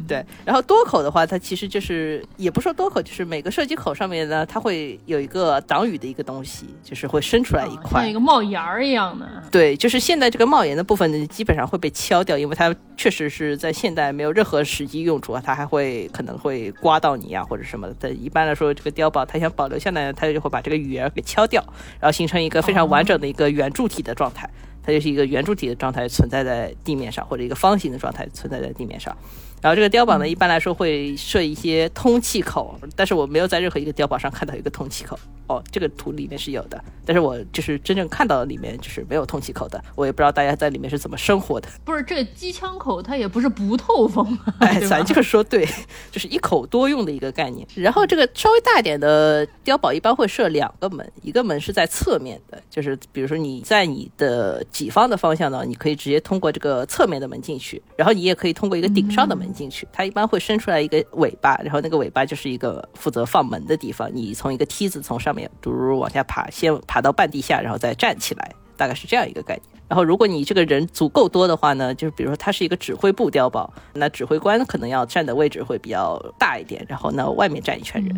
[0.07, 0.25] 对。
[0.45, 9.25] 然后多口的话，它其实就是也不说多口，就是每个射击口上面呢，它会有一个挡雨的一个东西，就是会伸出来一块，像一个帽檐儿一样的。
[9.51, 18.09] 对，就是现在这个帽檐的部分呢，基本上会被敲掉，因为它确实是在现代没有任何实际用处啊，它还会可能会刮到你啊或者什么的。
[18.11, 21.63] 一般来说，这个碉堡它想保留下来，它就会把这个雨檐给敲掉，
[21.99, 24.49] 然后形成一个非常完整的一个圆柱体的状态。
[24.87, 29.15] 它就是一个圆柱体的状态存在在地面上，或者一个方形的状态存在在地面上。
[29.61, 35.17] 然后这个碉堡呢，一般来说会设一些通气口，但是我没有在任何一个碉堡上看到一个通气口。
[35.47, 39.81] 哦，这个图里面是有的，但是我就是真正看到的里面就是没有通气口的。
[39.95, 41.69] 我也不知道大家在里面是怎么生活的。
[41.85, 44.37] 不是这个机枪口，它也不是不透风。
[44.59, 45.65] 哎，咱就是说对，
[46.11, 47.65] 就是一口多用的一个概念。
[47.75, 59.46] 然后这个稍微大一点的碉堡一般会设两个门，一个门是在侧面的，就是比如说你在你的己方的方向呢，你可以直接通过这个侧面的门进去，然后你也可以通过一个顶上的门。
[59.51, 64.09] 进去，它一般会伸出来一个尾巴，然后那个尾巴就是一个负责放门的地方。
[64.13, 69.63] 你从一个梯子从上面嘟嘟往下爬，先爬到半地下，然后再站起来，大概是这样一个概念。
[69.87, 78.13] 然后如果你这个人足够多的话呢，就是比如说它是一个指挥部碉堡，那指挥官可能要站的位置会比较大一点，然后呢外面站一圈人，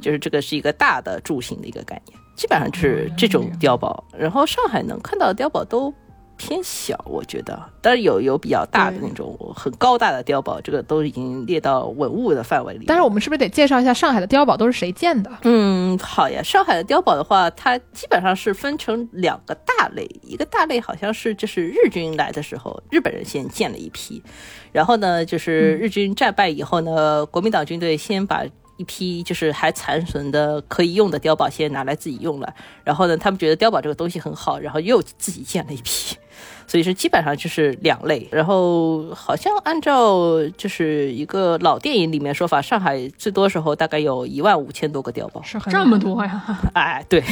[0.00, 4.02] 就是这个是一个大的柱形的一个概念，基本上就是这种碉堡。
[4.18, 5.94] 然后上海能看到的碉堡都。
[6.48, 12.84] 偏小，我觉得，但是有有比较大的那种很高大的碉堡，这个都已经列到文物的范围里。
[12.88, 15.30] 但是我们是不是得介绍一下上海的碉堡都是谁建的？
[15.42, 24.20] 嗯，好呀，上海的碉堡的话，它基本上是分成两个大类，一个大类好像是就是日军来的时候，日本人先建了一批，
[24.72, 28.44] 然后呢，就是日军战败以后呢，国民党军队先把。
[28.78, 32.52] 一批就是还残存的可以用的碉堡，先拿来自己用了。
[32.82, 36.16] 然后呢，他们觉得碉堡这个东西很好，然后又自己建了一批。
[36.66, 38.26] 所以是基本上就是两类。
[38.30, 46.42] 然后好像按照就是一个老电影里面说法，上海最多时候大概有一万五千多个碉堡，是这么多呀？
[46.74, 47.22] 哎，对。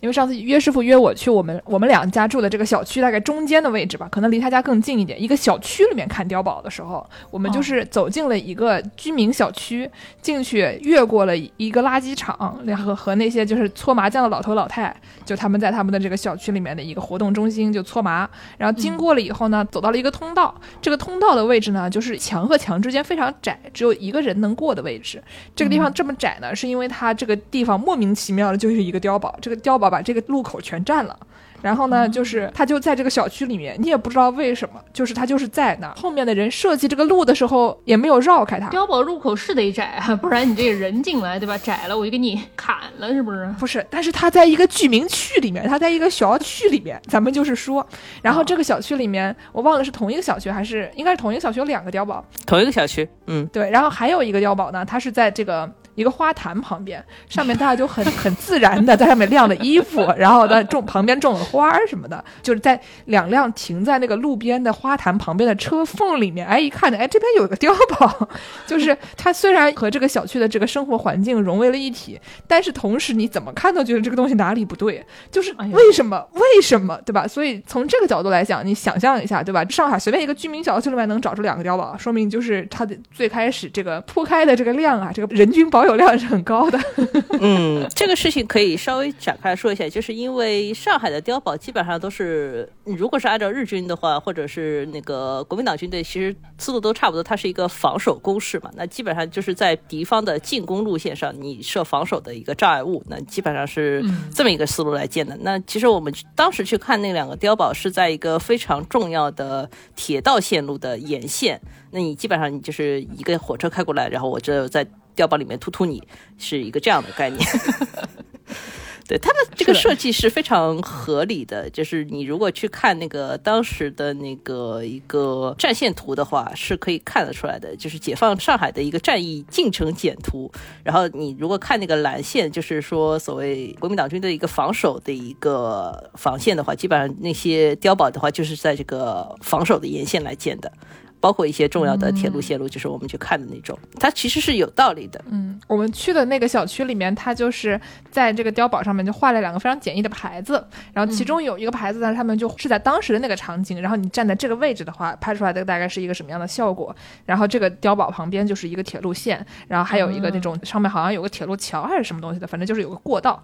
[0.00, 5.20] 因为上次约师傅约我去我们我们两家住的这个小区大概中间的位置吧，可能离他家更近一点。
[5.22, 9.88] 一个小区里面看碉堡的时候，我们就是走进了一个居民小区，
[10.22, 14.94] 进去越过了一个垃圾场，然后和那些就是搓麻将的老头老太，
[15.26, 18.28] 就他们在他们的这个小区里面的一个活动中心就搓麻。
[18.56, 25.22] 然后经过了以后呢，走到了一个通道，这个通道的位置呢，就是墙和墙之间非常窄，只有一个人能过的位置。
[25.54, 29.89] 这个地方这么窄呢，是因为它这个地方莫名其妙的就是一个碉堡，这个碉堡。
[29.90, 31.16] 宝把这个路口全占了。
[31.62, 35.92] 然后呢，就是他就在这个小区里面，你也不知道为什么，就是他就是在那。
[35.92, 38.70] 后面的人设计这个路的时候也没有绕开它。
[38.70, 41.58] 碉堡入口是得窄啊，不然你这个人进来，对吧？
[41.58, 43.54] 窄了我就给你砍了，是不是？
[43.58, 47.86] 不是，但是他在一个居民区里面，他在一个小区里面，咱们就是说，
[48.22, 53.68] 然后这个小区里面，我忘了是同一个小区还是应该是同一个小区有两个碉堡，同一个小区，嗯，对。
[53.68, 55.70] 然后还有一个碉堡呢，它是在这个。
[55.94, 68.28] 一个花坛旁边，上面大家就很很自然的在上面晾了衣服，然后呢种旁边种了花儿什么的，就是在两辆停在那个路边的花坛旁边的车缝里面，哎，一看呢，哎，这边有个碉堡，
[68.66, 77.26] 就是它虽然和这个小区的这个生活环境融为了一体，但是同时你怎么看都觉得这个东西哪里不对，就是为什么为什么对吧？
[77.26, 79.64] 所以从这个角度来讲，你想象一下对吧？
[79.68, 85.79] 上海随便一个居民小区里面能找出两个碉堡，说明就是它的最开始这个铺开的这个量啊，这个人均保。
[85.80, 86.78] 保有量是很高的，
[87.40, 105.34] 嗯，这个事情可以稍微展开说一下，就是因为上海的碉堡基本上都是，如果是按照日军的话，或者是那个国民党军队，其实思路都差不多，它是一个防守攻势嘛，那基本上就是在敌方的进攻路线上，你设防守的一个障碍物，那基本上是这么一个思路来建的。
[105.40, 111.58] 那其实我们当时去看那两个碉堡，是在一个非常重要的铁道线路的沿线，
[111.92, 114.86] 那你基本上你就是一个火车开过来，然后我这在。
[115.16, 116.02] 碉堡里面突突你
[116.38, 117.40] 是一个这样的概念，
[119.08, 121.68] 对它的这个设计是非常合理的。
[121.70, 127.74] 就是你如果去看那个当时的那个一个战线图的话，是可以看得出来的。
[127.74, 130.48] 就是解放上海的一个战役进程简图。
[130.84, 140.72] 然后你如果看那个蓝线，就是说所谓国民党军的一个防守的一个防线的话，基本上那些碉堡的话，就是在这个防守的沿线来建的。
[141.20, 145.22] 包括一些重要的铁路线路，就是我们去看的那种，它其实是有道理的。
[145.30, 147.78] 嗯，我们去的那个小区里面，它就是
[148.10, 156.94] 在这个碉堡上面就画了两个非常简易的牌子，然后其中有一个牌子呢，他们就是在当时的那个场景，然后你站在这个位置的话，拍出来的大概是一个什么样的效果？
[157.26, 163.42] 然后这个碉堡旁边就是一个铁路线，然后还有一个那种上面好像有个铁路桥还是什么东西的，反正就是有个过道。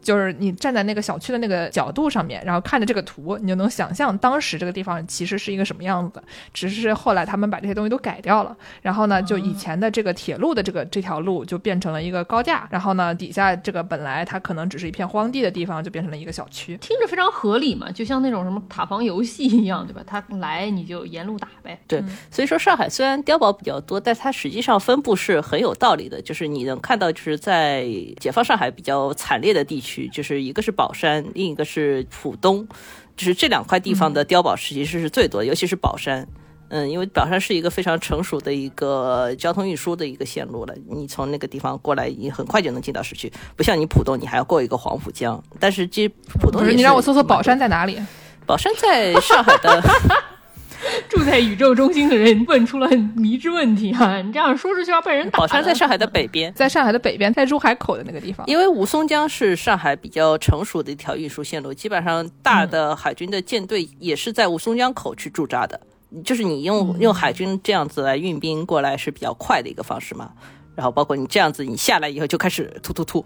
[0.00, 6.22] 就是你站在那个小区的那个角度上面，然后看着这个图，你就能想象当时这个地方其实是一个什么样子。
[6.52, 20.02] 只是后来他们把这些东西都改掉了，然后呢，就以前的这个铁路的这个这条路就变成了一个高架，然后呢，底下这个本来它可能只是一片荒地的地方，就变成了一个小区，听着非常合理嘛，就像那种什么塔防游戏一样，对吧？
[20.06, 21.78] 他来你就沿路打呗。
[21.86, 27.86] 对，所以说上海虽然碉堡比较多，但它实际上分布是很有道理的，就是你能看到就是在
[28.18, 30.72] 解放上海比较惨烈的地区，就是一个是。
[30.78, 32.68] 宝山，另一个是浦东，
[33.16, 36.24] 就是这两块地方的碉堡其实是最多的，尤其是宝山。
[36.68, 45.42] 嗯，因为宝山是一个非常成熟的一个交通运输的一个线路了，你从那个地方过来，你很快就能进到市区，不像你浦东，你还要过一个黄浦江。
[45.58, 46.08] 但是，其实
[46.40, 48.00] 浦东，你让我搜搜宝山在哪里？
[48.46, 49.82] 宝山在上海的。
[51.08, 55.38] 住在宇宙中心的人问出了迷之问题哈，你这样说出去要被人打。
[55.38, 58.46] 宝山在上海的北边， 在上海的北边，在珠海口的那个地方。
[58.46, 65.80] 因为吴淞江是上海比较成熟的一条运输线路，基本上大的海军的舰队也是在吴淞江口去驻扎的，
[66.24, 70.30] 就是你用用海军这样子来运兵过来是比较快的一个方式嘛。
[70.78, 73.24] 然后包括你这样子，你下来以后就开始突突突。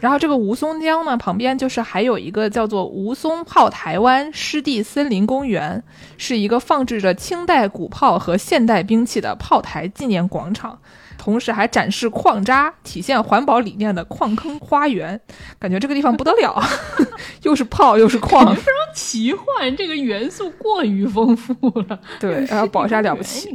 [0.00, 5.84] 然后这个吴淞江呢，旁边就是还有一个叫做吴淞炮台湾湿地森林公园，
[6.16, 10.78] 是一个放置着清代古炮和现代兵器的炮台纪念广场，
[11.18, 15.20] 同时还展示矿渣，体现环保理念的矿坑花园。
[15.58, 16.58] 感觉这个地方不得了，
[17.44, 22.00] 又是炮又是矿， 非常奇幻，这个元素过于丰富了。
[22.18, 23.54] 对，然后宝山了不起。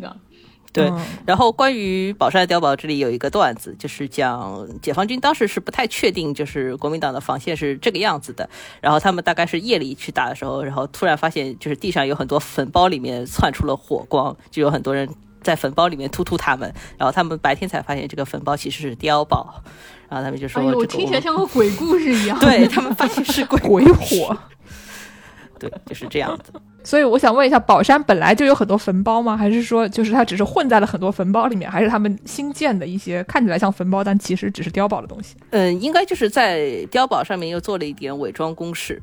[0.72, 0.92] 对，
[1.26, 8.48] 然后关于宝山碉堡，这里有一个段子，就是讲解放军当时是不太确定，就是国民党的防线是这个样子的。
[8.80, 15.10] 然后他们大概是夜里去打的时候，然后突然发现，就是地上有很多坟包，里面窜出了火光，就有很多人
[15.42, 16.72] 在坟包里面突突他们。
[16.98, 19.64] 然后他们白天才发现，这个坟包其实是碉堡。
[20.08, 24.38] 然后他们就说：“我听起来像个鬼故事一样。”对他们发现是鬼 鬼火。
[25.60, 26.54] 对，就是这样子。
[26.84, 29.38] 所以我想问一下，宝山本来就有很多坟包吗？
[29.38, 31.70] 还是说，就是它只是混在了很多坟包里面？
[31.70, 35.36] 还是他们新建的一些看起来像坟包，但其实只是碉堡的东西？
[35.52, 36.62] 嗯，应该就是在
[36.92, 39.02] 碉堡上面又做了一点伪装工事，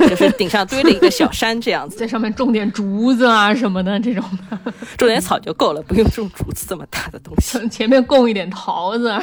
[0.00, 7.58] 就是顶上堆了一个小山这样子，在上面种点竹子啊什么的这种的，种点草就够了，不用种竹子这么大的东西。
[7.68, 9.14] 前面供一点桃子。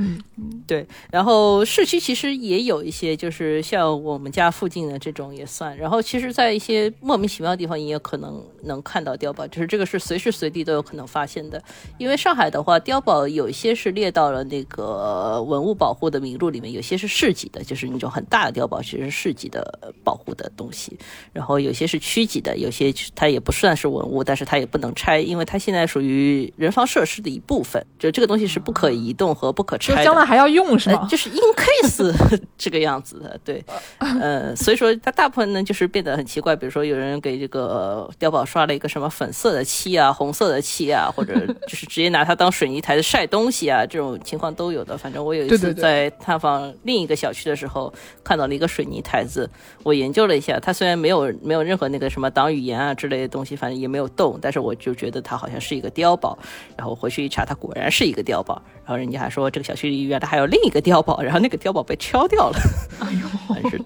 [0.00, 0.86] 嗯，对。
[1.10, 5.76] 然后市区其实也有一些，就是像我们家附近的这种也算。
[5.76, 11.62] 然后其实，在一些莫名其妙的地方，也有可能能看到碉堡，就是这个是随时随地都有可能发现的。
[11.98, 20.98] 因为上海的话，碉堡有一些是列到了那个文物保护的名录里面，有些是市级的，就是那种很大的碉堡，其实是市级的保护的东西。
[21.34, 30.04] 然后有些是区级的，有些它也不算是文物，但是它也不能拆，因为它现在属于人防设施的一部分，就这个东西是不可移动和不可拆的。
[30.04, 31.06] 将来还要用是吗？
[31.10, 33.64] 就是 in case 这个样子的，对，
[33.98, 41.34] 呃，所以说它大部分呢就是变得很奇怪，比如说有人给这个碉堡刷了一个什么粉色的漆啊、红色的漆啊，或者
[41.66, 44.96] 就是直接拿它当水泥台子晒东西啊，这种情况都有的。
[44.96, 47.92] 反正我有一次在探访另一个小区的时候，
[48.24, 49.48] 看到了一个水泥台子，
[49.82, 56.38] 我研究了一下，它虽然没有没有任何那个什么挡语言啊之类的东西，反正也没有动，但是我就觉得它好像是一个碉堡。
[56.76, 58.60] 然后回去一查，它果然是一个碉堡。
[58.84, 62.58] 然后人家还说这个小区里原来还有另一个碉堡，然后那个碉堡被敲掉了。
[63.00, 63.80] 哎呦，还是。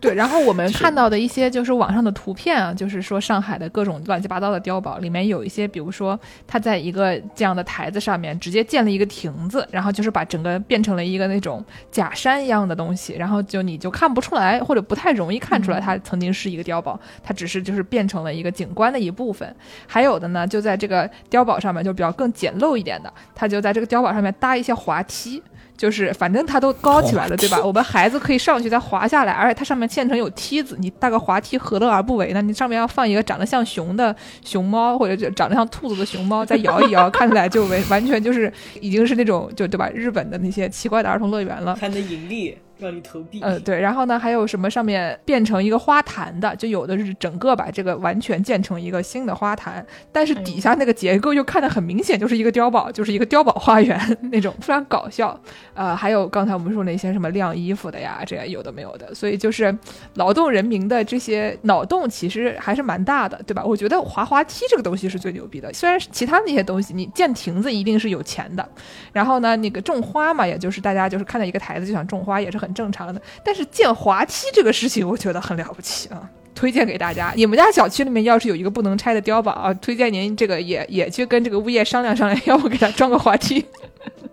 [0.00, 19.56] 对，然后我们看到的一些就是网上的图片啊，就是说上海的各种乱七八糟的碉堡，里面有一些，比如说它在一个这样的台子上面直接建了一个亭子，然后就是把整个变成了一个那种假山一样的东西，然后就你就看不出来，或者不太容易看出来它曾经是一个碉堡，它只是就是变成了一个景观的一部分。
[19.86, 25.42] 还有的呢，就在这个碉堡上面就比较更简陋一点的，它就在这个碉堡上面搭一些滑梯。
[25.76, 27.60] 就是反正它都高起来了，对吧？
[27.64, 32.40] 我们孩子可以上去再滑下来，而且它上面现成有梯子，你搭个滑梯何乐而不为呢？
[32.40, 34.14] 你上面要放一个长得像熊的
[34.44, 39.88] 熊猫，或者就长得像兔子的熊猫，再摇一摇， 看起来就完完全就是已经是那种就对吧？
[39.94, 42.56] 日本的那些奇怪的儿童乐园了，还能盈利。
[42.78, 43.40] 让你投币。
[43.42, 53.98] 呃，对，然后呢，还有什么上面变成一个花坛的，就有的是整个把这个完全建成一个新的花坛，但是底下那个结构又看得很明显，就是一个碉堡，就是一个碉堡花园
[54.32, 55.38] 那种，非常搞笑。
[55.74, 59.76] 呃，还有刚才我们说那些什么晾衣服的呀，这有的没有的，所以就是
[60.14, 63.64] 劳动人民的这些脑洞其实还是蛮大的，对吧？
[63.64, 68.68] 我觉得滑滑梯这个东西是最牛逼的，虽然其他那些东西你建亭子一定是有钱的，
[69.12, 72.65] 然后呢，那个种花嘛，也就是大家就是看到一个台子就想种花，也是很。
[72.66, 76.28] 很正常的，但是建滑梯这个事情，我觉得很了不起啊！
[76.52, 83.64] 推荐给大家，你们家小区里面要是有一个不能拆的碉堡啊，推荐您这个也也去跟这个物业商量商量，要不给他装个滑梯。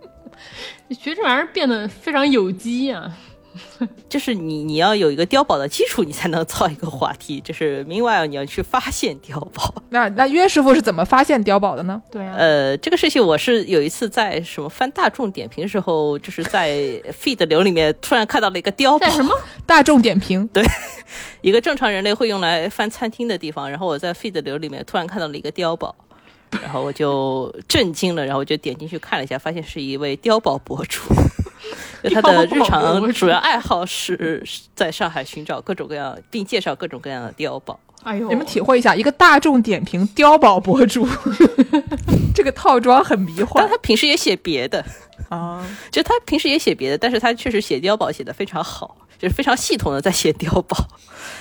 [0.88, 3.16] 你学这玩意儿变得非常有机啊！
[4.10, 7.40] 就是你，你要有一个碉堡的基础，你才能造一个滑梯。
[7.42, 9.74] 就是 meanwhile，你要去发现碉堡。
[9.90, 12.02] 那那约师傅是怎么发现碉堡的呢？
[12.12, 16.70] 对啊，呃，这个事情我是有一次在什么翻大众点评的时候，就是在
[17.12, 19.10] feed 流里面突然看到了一个碉堡。
[19.10, 19.34] 什么？
[19.66, 20.48] 大众点评？
[20.48, 20.64] 对，
[21.42, 23.70] 一个正常人类会用来翻餐厅的地方。
[23.70, 25.96] 然后我在 feed 流里面突然看到了一个碉堡，
[26.62, 31.02] 然后我就震惊了，然后我就点进去看了一下，发现是一位碉堡博主。
[32.14, 34.44] 他的日常主要爱好是
[34.76, 37.80] 在上海寻找各种各样，并介绍各种各样的碉堡。
[38.04, 41.08] 哎呦，你们体会一下，一个大众点评碉堡博主，
[42.36, 43.64] 这个套装很迷幻。
[43.64, 44.84] 但他平时也写别的
[45.30, 48.98] 啊，就他平时也写别的，但是他确实写碉堡写的非常好。
[49.20, 50.76] 就是非常系统的在写碉堡，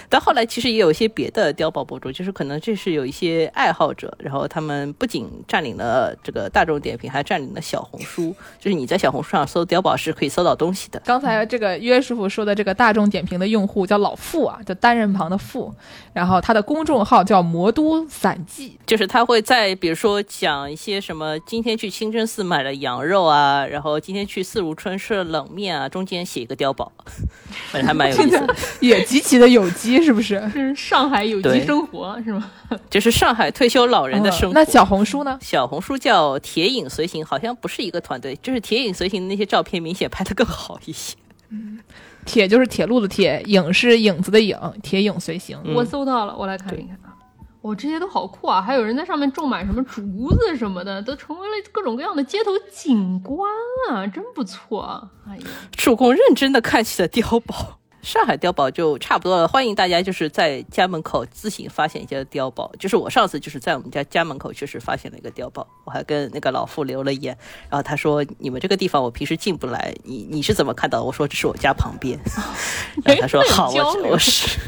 [0.08, 8.34] 但后来其实也有一些别的碉堡博主，就是可能这是有一些爱好者，然后他们不仅占领了这个大众点评，还占领了小红书。
[8.58, 11.00] 就是你在小红书上搜碉堡是可以搜到东西的。
[11.04, 15.74] 刚才这个约师傅说的这个大众点评的用户叫老傅啊，就单人旁的傅，
[16.12, 26.92] 然后他的公众号叫魔都散记，就是他会在比如说讲一些什么今天去清真寺买了羊肉啊，然后今天去四如春吃了冷面啊，中间写一个碉堡。
[27.70, 28.46] 反正还蛮有意思，
[28.80, 30.40] 也极其的有机，是不是？
[30.52, 32.50] 是上海有机生活是吗？
[32.88, 34.54] 就是上海退休老人的生活。
[34.54, 35.38] 那小红书呢？
[35.40, 41.16] 小红书叫铁影随行，好像不是一个团队，就是铁影随行的那些照片明显拍的更好一些。
[41.50, 41.78] 嗯，
[42.24, 45.58] 铁就是铁路的铁，影是影子的影，铁影随行。
[45.74, 47.12] 我搜到了，我来看一看啊。
[47.62, 48.60] 哇，这些都好酷啊！
[48.60, 53.48] 还有人在上面种满什么竹子什么的，都成为了各种各样的街头景观
[53.90, 55.08] 啊，真不错。
[55.28, 57.78] 哎呀，主公认真的看起了碉堡。
[58.02, 62.70] 上海碉堡就差不多了，欢迎大家就是在家门口自行发现一些碉堡。
[62.76, 67.36] 就是我上次就是在我们家家门口确实发现了一个碉堡，我还跟那个老傅留了言，
[67.70, 71.02] 然后他说你们这个地方我平时进不来，你你是怎么看到？
[71.04, 72.18] 我说这是我家旁边，
[73.06, 74.58] 然后他说好，我 我是。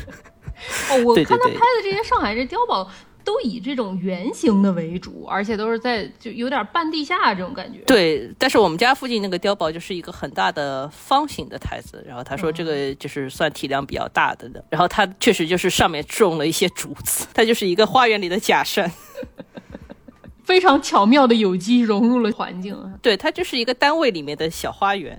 [0.91, 2.89] 哦，我看他拍的这些上海这碉堡。
[3.25, 7.81] 都以这种圆形的为主，而且都是在就有点半地下这种感觉。
[7.87, 18.93] 对，但是我们家附近那个碉堡就是一个很大的方形的台子，然后他说这个就是算体量比较大的的，然后它确实就是上面种了一些竹子，它就是一个花园里的假山。
[20.45, 22.77] 非常巧妙的有机融入了环境。
[23.01, 25.19] 对，它就是一个单位里面的小花园。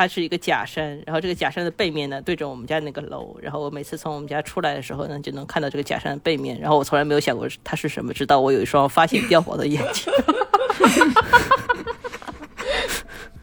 [0.00, 10.10] 它是一个假山，然后这个假山的背面呢对着我们家那个楼，然后我每次从我们家出来的时候呢就能看到这个假山的背面，然后我从来没有想过它是什么，直到我有一双发现碉堡的眼睛。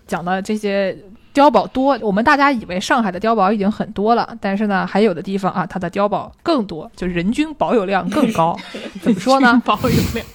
[0.08, 0.98] 讲到这些
[1.32, 8.58] 碉堡多，我们大家以为上海的碉堡已经很多了，但是呢，还有的地方啊，它的碉堡更多，就人均保有量更高。
[9.04, 9.62] 怎么说呢？
[9.64, 10.26] 保有量，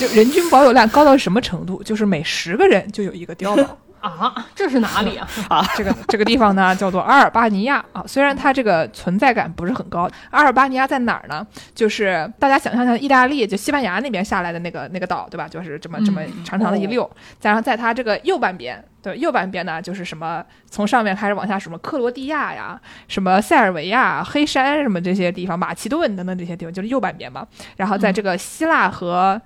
[0.00, 1.80] 就人均保有量高到什么程度？
[1.84, 3.78] 就是每十个人就有一个碉堡。
[4.04, 5.26] 啊，这是哪里啊？
[5.48, 8.04] 啊，这个这个地方呢，叫做阿尔巴尼亚啊。
[8.06, 11.46] 虽然它这个存在感不是很高，阿尔巴尼亚在哪儿呢？
[11.74, 15.48] 就是大家想象一下，意大利就西班牙那边下来的那个那个岛，对吧？
[15.48, 22.78] 就是这么这么长长的一溜，加上在它这个右半边，对，右半边呢，就是什么从上面开始往下，什么克罗地亚呀，
[23.08, 27.46] 什么塞尔维亚、黑山什么这些地方，马其顿等等这些地方，就是右半边嘛。
[27.76, 29.40] 然后在这个希腊和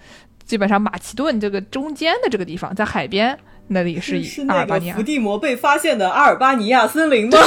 [0.45, 3.39] 基本上马其顿这个中间的这个地方，在海边。
[3.69, 7.39] 那里是是那个伏地魔被发现的阿尔巴尼亚森林吗？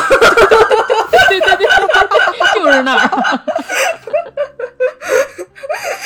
[1.30, 1.68] 对对对，
[2.56, 3.10] 就是那儿，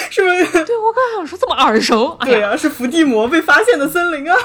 [0.10, 0.64] 是不是？
[0.66, 4.38] 对我刚想说这么耳熟，对呀，是伏地魔被发现的森林啊。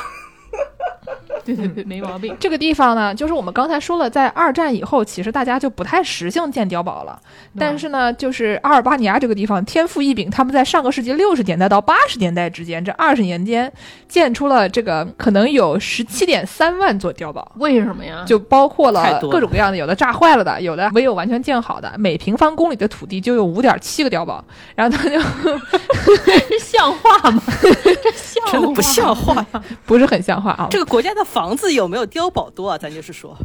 [1.43, 2.37] 对对对，没毛病。
[2.39, 7.19] 这个地方呢，就是我们刚才说了，在二战以后，其实大家就不太实行建碉堡了。
[7.59, 13.73] 但是呢，就是阿尔巴尼亚这个地方天赋异禀，他们在上个世纪六十年代到八十年代之间这二十年间，
[14.07, 17.51] 建出了这个可能有十七点三万座碉堡。
[17.57, 18.23] 为什么呀？
[18.27, 21.91] 就包括了各种各样的，有的炸坏了的，有的没有完全建好的。
[21.97, 24.45] 每平方公里的土地就有五点七个碉堡。
[24.77, 25.19] 然后他就
[26.61, 27.43] 像话吗？
[27.63, 30.69] 这像真的不像话呀，不是很像话啊！
[30.71, 32.79] 这个国家的房子有没有碉堡多啊？
[32.79, 33.37] 咱就是说，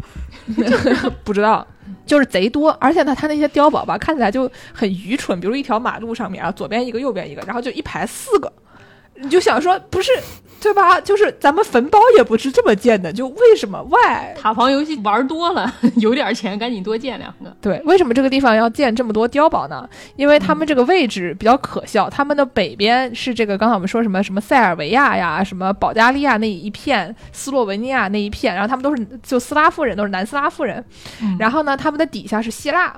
[1.23, 1.65] 不知道，
[2.05, 5.39] 就是贼多，而且呢，它那些碉堡吧，看起来就很愚蠢。
[5.39, 8.51] 比如一条马路上面啊，左边一个，右边一个，然后就一排四个，
[9.15, 10.11] 你就想说，不是。
[10.61, 10.99] 对吧？
[10.99, 17.55] 就是咱们坟包也不是这么建的，就为什么外塔防游戏玩多了， 有点钱赶紧多建两个。
[17.61, 19.87] 对，为什么这个地方要建这么多碉堡呢？
[20.15, 30.83] 因为他们这个位置比较可笑，他们的北边是这个刚才我们说什么什么塞尔维亚呀，什么保加利亚那一片，斯洛文尼亚那一片，然后他们都是就斯拉夫人，都是南斯拉夫人。
[31.37, 32.91] 然后呢，他们的底下是希腊，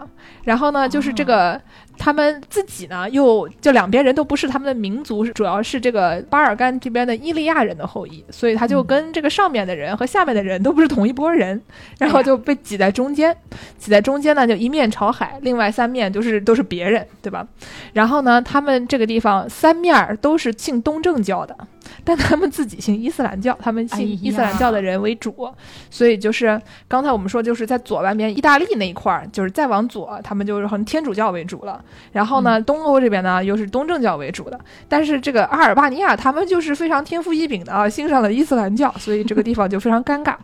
[0.46, 1.60] 然后呢，就是这个。
[1.98, 11.62] 他们自己呢，又就两边人都不是他们的民族，主要是这个巴尔干这边的伊利亚人的后裔，所以他就跟这个上面的人和下面的人都不是同一波人，
[12.00, 13.36] 然后就被挤在中间，
[13.78, 17.46] 挤在中间呢，就一面朝海，另外三面都是都是别人，对吧？
[17.94, 21.58] 然后呢，他们这个地方三面都是信东正教的。
[22.04, 25.50] 但他们自己信伊斯兰教，他们信伊斯兰教的人为主，
[25.90, 31.84] 所以就是刚才我们说，就是在左半边意大利那一块儿，就是再往左，他们就是很天主教为主了。
[32.12, 34.60] 然后呢，东欧这边呢又是东正教为主的。
[34.88, 40.36] 但是这个阿尔巴尼亚，他们就是非常天赋异禀的啊，信上了伊斯兰教，所以这个地方就非常尴尬。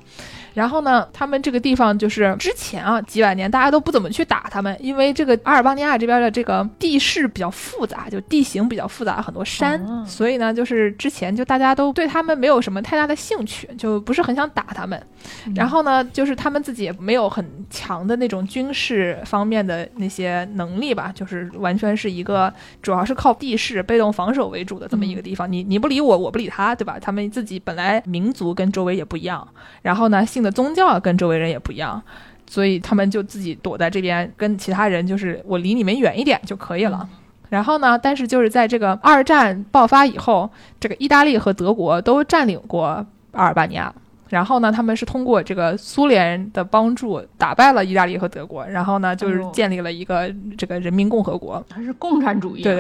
[0.54, 15.02] 然后呢，他们这个地方就是之前啊几百年大家都不怎么去打他们，因为这个阿尔巴尼亚这边的这个地势比较复杂，就地形比较复杂，很多山，所以呢，就是之前就大家都对他们没有什么太大的兴趣，就不是很想打他们。
[15.56, 25.52] 然后呢，就是他们自己也没有很强的那种军事方面的那些能力吧，就是完全是一个主要是靠地势被动防守为主的这么一个地方。
[25.52, 27.00] 你你不理我，我不理他，对吧？
[27.02, 29.48] 他们自己本来民族跟周围也不一样，
[29.82, 30.44] 然后呢，信。
[30.44, 32.04] 的宗教跟周围人也不一样，
[32.46, 37.08] 所以他们就自己躲在这边，跟其他人就是我离你们远一点就可以了。
[37.48, 40.52] 然后呢，但是就是在这个二战爆发以后，
[40.82, 43.94] 这个意大利和德国都占领过阿尔巴尼亚。
[44.34, 50.28] 然后呢，他们是通过这个苏联的帮助打败了意大利和德国，然后呢，就是建立了一个
[50.58, 51.64] 这个人民共和国。
[51.70, 52.64] 它是共产主义。
[52.64, 52.74] 对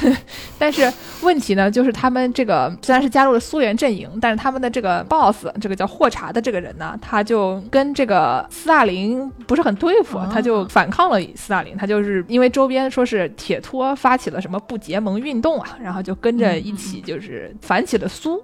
[0.00, 0.14] 对。
[0.56, 0.88] 但是
[1.22, 11.76] 问题呢，就是他们这个虽然是加入了苏联阵营，但是他们的这个 boss，这个叫霍查的这个人呢，他就跟这个斯大林不是很对付，他就反抗了斯大林。
[11.76, 18.40] 他就是因为周边说是铁托发起了什么不结盟运动啊，然后就跟着一起就是反起了苏。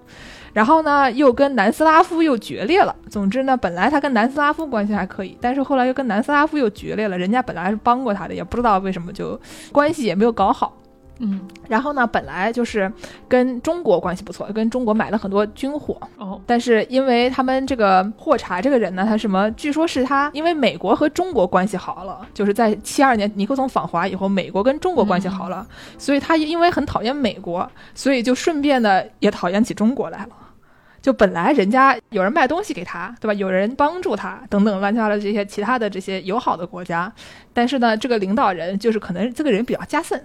[0.55, 2.95] 然后呢，又跟南斯拉夫又决裂了。
[3.11, 7.19] 总之呢，本来他跟南斯拉夫关系还可以，但是后来又跟南斯拉夫又决裂了。
[7.19, 9.39] 人家本来是帮过他的，也不知道为什么就
[9.73, 10.75] 关系也没有搞好。
[11.21, 12.93] 嗯，然后呢，本来就是
[13.29, 15.97] 跟中国关系不错，跟中国买了很多军火。
[16.19, 19.49] 哦，但是因为他们这个霍查这个人呢，他什么？
[19.53, 25.65] 据说是他因为美国和中国关系好了，就是在七二年尼克松访华以后，美国跟中国关系好了，
[25.99, 30.31] 所以他因为很讨厌美国，所以就顺便的也讨厌起中国来了。
[31.05, 33.35] 就本来人家有人卖东西给他，对吧？
[33.35, 37.13] 有人帮助他，等等乱七八糟这些其他的这些友好的国家。
[37.57, 40.21] 但是呢，这个领导人就是可能这个人比较加森，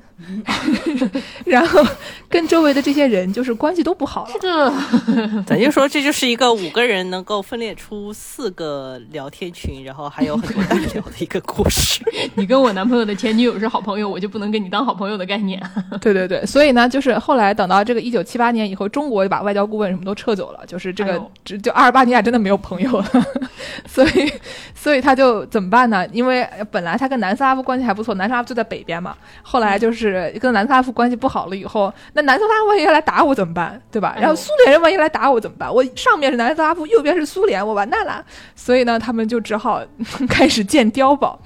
[1.45, 1.85] 然后
[2.27, 4.31] 跟周围的这些人就是关系都不好了。
[4.39, 12.01] 这个，咱就说这就是一个五个人能够分裂出四个聊天群，然后还有很多单聊的一个故事。
[12.33, 15.61] 你跟我男朋友的前女友是好朋友，我就不能跟你当好朋友的概念。
[16.01, 23.05] 对对对，所以呢，就是后来等到这个一九七八年以后，中国就把外交顾问什么都撤走了，就是这个就阿尔巴尼亚真的没有朋友了，
[23.89, 24.31] 所以
[24.75, 26.05] 所以他就怎么办呢？
[26.11, 29.15] 因为本来他跟南斯拉夫关系还不错，南斯拉夫就在北边嘛。
[29.41, 33.81] 后来就是跟南斯拉夫关系不好了以后，那南斯拉夫万一要来打我怎么办？
[33.91, 34.15] 对吧？
[34.19, 35.73] 然后苏联人万一来打我怎么办？
[35.73, 38.23] 我上面是南斯拉夫，右边是苏联，我完蛋了。
[38.55, 39.81] 所以呢，他们就只好
[40.29, 41.39] 开始建碉堡。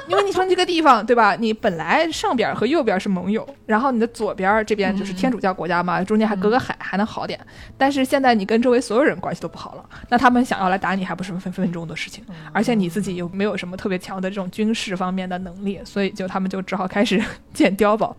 [0.08, 1.34] 因为你从这个地方，对吧？
[1.34, 7.38] 你本来上边和右边是盟友，然后你的左边这边就是天主教国家嘛，中间还隔个海，还能好点。
[7.76, 12.24] 但是现在你跟周围所有人关系都不好了，那他们想要来打你，还不是分分钟的事情？
[12.52, 17.22] 而且你自己又没有什么特别强的这种军事方面的能力，所以就他们就只好开始
[17.52, 18.16] 建碉堡。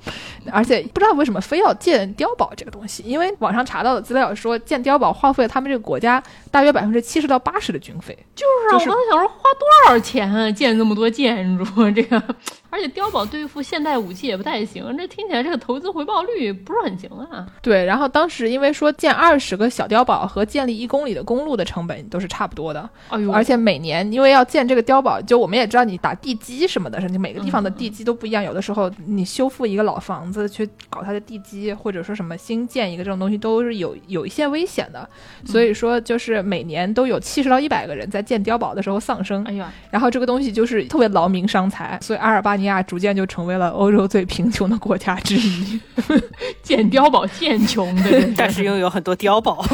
[0.52, 6.22] 而且不知道为什么非要建碉堡这个东西，因为网上查到的资料说，建碉堡花费了他们这个国家
[6.52, 8.18] 大约百分之七十到八十的军费。
[8.36, 11.66] 就是啊，我刚才想说，花多少钱啊，建这么多建筑？
[11.76, 12.36] 我这个，
[12.70, 17.46] 而且碉堡对付现代武器也不太行，这听起来这个投资回报率不是很行啊。
[17.62, 35.10] 对，然后当时因为说建二十个小碉堡和建立一公里的公路的成本都是差不多的，哎呦，而且每年因为要建这个碉堡，就我们也知道你打地基什么的，你每个地方的地基都不一样，有的时候你修复一个老房子去搞它的地基，或者说什么新建一个这种东西都是有有一些危险的，
[35.46, 45.80] 所以说就是每年都有七十到一百个人在建碉堡的时候丧生，哎呀，然后这个东西就是特别劳民伤财，所以阿尔巴尼亚逐渐就成为了欧洲最贫穷的国家之一。
[46.62, 49.66] 建碉堡建穷的， 但是又有很多碉堡，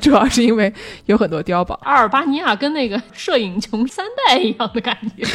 [0.00, 0.72] 主要是因为
[1.06, 1.78] 有很多碉堡。
[1.82, 5.26] 阿尔巴尼亚跟那个摄影穷三代一样的感觉，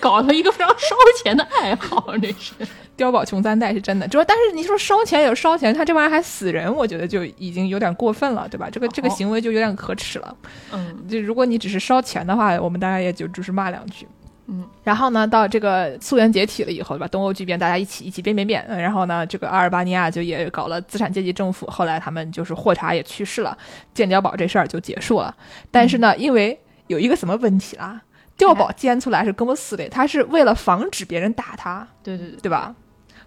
[0.00, 2.52] 搞了一个非常烧钱的爱好，这是
[2.96, 4.08] 碉堡穷三代是真的。
[4.08, 8.68] 主要但是你说烧钱有烧钱，他这玩意儿还死人，我觉得就已经有点过分了，对吧？
[8.70, 10.36] 这个这个行为就有点可耻了。
[10.72, 14.06] 嗯，就如果你只是烧钱的话，我们大家也就只是骂两句。
[14.48, 17.08] 嗯，然后呢，到这个苏联解体了以后，对吧？
[17.08, 18.64] 东欧剧变，大家一起一起变变变。
[18.68, 21.66] 嗯然后呢，这个阿尔巴尼亚就也搞了资产阶级政府。
[21.66, 23.56] 后来他们就是霍查也去世了，
[23.92, 25.34] 建碉堡这事儿就结束了。
[25.70, 28.00] 但是呢，因为有一个什么问题啦？
[28.38, 32.74] 碉堡建出来是跟我死的，他是为了防止别人打他，对对对，对吧？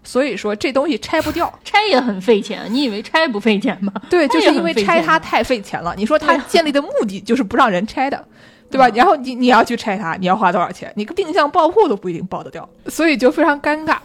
[0.02, 2.66] 所以说这东西拆不掉，拆也很费钱。
[2.72, 3.92] 你以为拆不费钱吗？
[4.08, 5.94] 对，就是因为拆它太费钱了。
[5.94, 8.26] 你说它建立的目的就是不让人拆的。
[8.70, 8.88] 对吧？
[8.94, 10.92] 然后你你要去拆它，你要花多少钱？
[10.94, 13.96] 你个定向爆破都不一定爆得掉，所以就非常尴尬。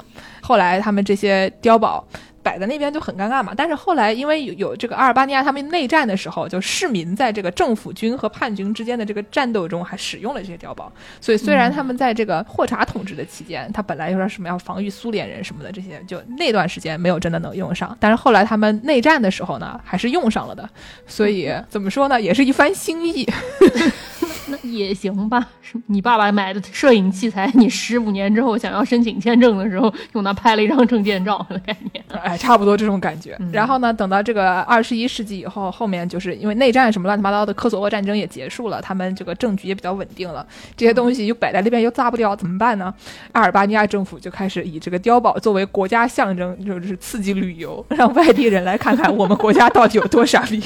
[0.42, 2.08] 后来他们这些碉堡
[2.44, 3.52] 摆在那边就很尴尬嘛。
[3.58, 10.92] 但是后来因为有有这个阿尔巴尼亚他们内战的时候，就市民在这个政府军和叛军之间的这个战斗中还使用了这些碉堡。
[11.20, 17.96] 所以虽然他们在这个霍查统治的期间，他本来就说什么要防御苏联人什么的这些，就那段时间没有真的能用上。
[18.00, 20.70] 但是后来他们内战的时候呢，还是用上了的。
[21.08, 23.28] 所以怎么说呢，也是一番心意。
[24.48, 25.48] 那也行吧。
[25.88, 32.04] 你爸爸买的摄影器材，你十五年之后想要申请签证的时候，用它拍了一张证件照的概念。
[32.22, 33.38] 哎，差不多这种感觉。
[33.52, 40.46] 然后呢，等到这个二十一世纪以后，后面就是因为内战什么乱七八糟的，科索沃战争也结束了，他们这个政局也比较稳定了。
[40.78, 42.94] 这些东西又摆在那边又炸不掉，怎么办呢？
[43.32, 50.62] 阿尔巴尼亚政府就开始以这个碉堡作为国家象征，就是刺激旅游，让外地人来看看我们国家到底有多傻逼。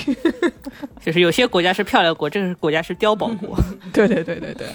[1.02, 3.58] 就是有些国家是漂亮国，这个国家是碉堡国。
[3.94, 4.68] 对对对对对，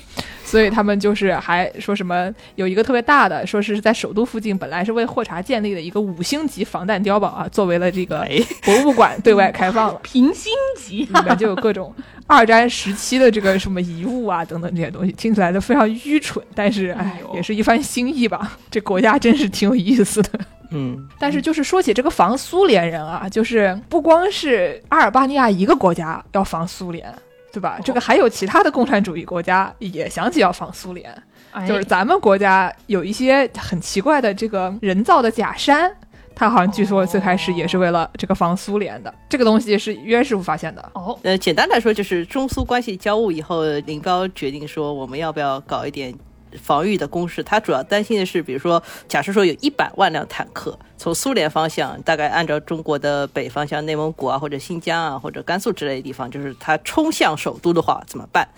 [0.45, 8.27] 所以他们就是还说什么有一个特别大的，说是在首都附近，本来是为霍查建立的一个五星级防弹碉堡啊，作为了这个
[8.63, 10.01] 博物馆对外开放了。
[10.05, 11.95] 平星级里面就有各种
[12.27, 18.59] 二战时期的这个什么遗物啊等等这些东西，听起来都非常愚蠢，但是哎，也是一番心意吧。
[18.71, 20.31] 这国家真是挺有意思的。
[20.77, 27.15] 嗯，但是就是说起这个防苏联人啊，就是不光是阿尔巴尼亚一个国家要防苏联。
[27.55, 27.79] 对吧？
[27.85, 31.17] 这个还有其他的共产主义国家也想起要仿苏联，
[31.69, 35.89] 就是咱们国家有一些很奇怪的这个人造的假山，
[36.35, 39.15] 它好像据说最开始也是为了这个防苏联的。
[39.29, 40.91] 这个东西是约师傅发现的。
[40.95, 46.13] 哦，呃，简单来说就是中苏关系交恶以后，林彪决定说我们要不要搞一点
[46.63, 58.49] 防御的攻势，他主要担心的是，比如说，假设说有一百万辆坦克从苏联方向，大概按照中国的北方，像内蒙古啊，或者新疆啊，或者甘肃之类的地方，就是他冲向首都的话怎么办？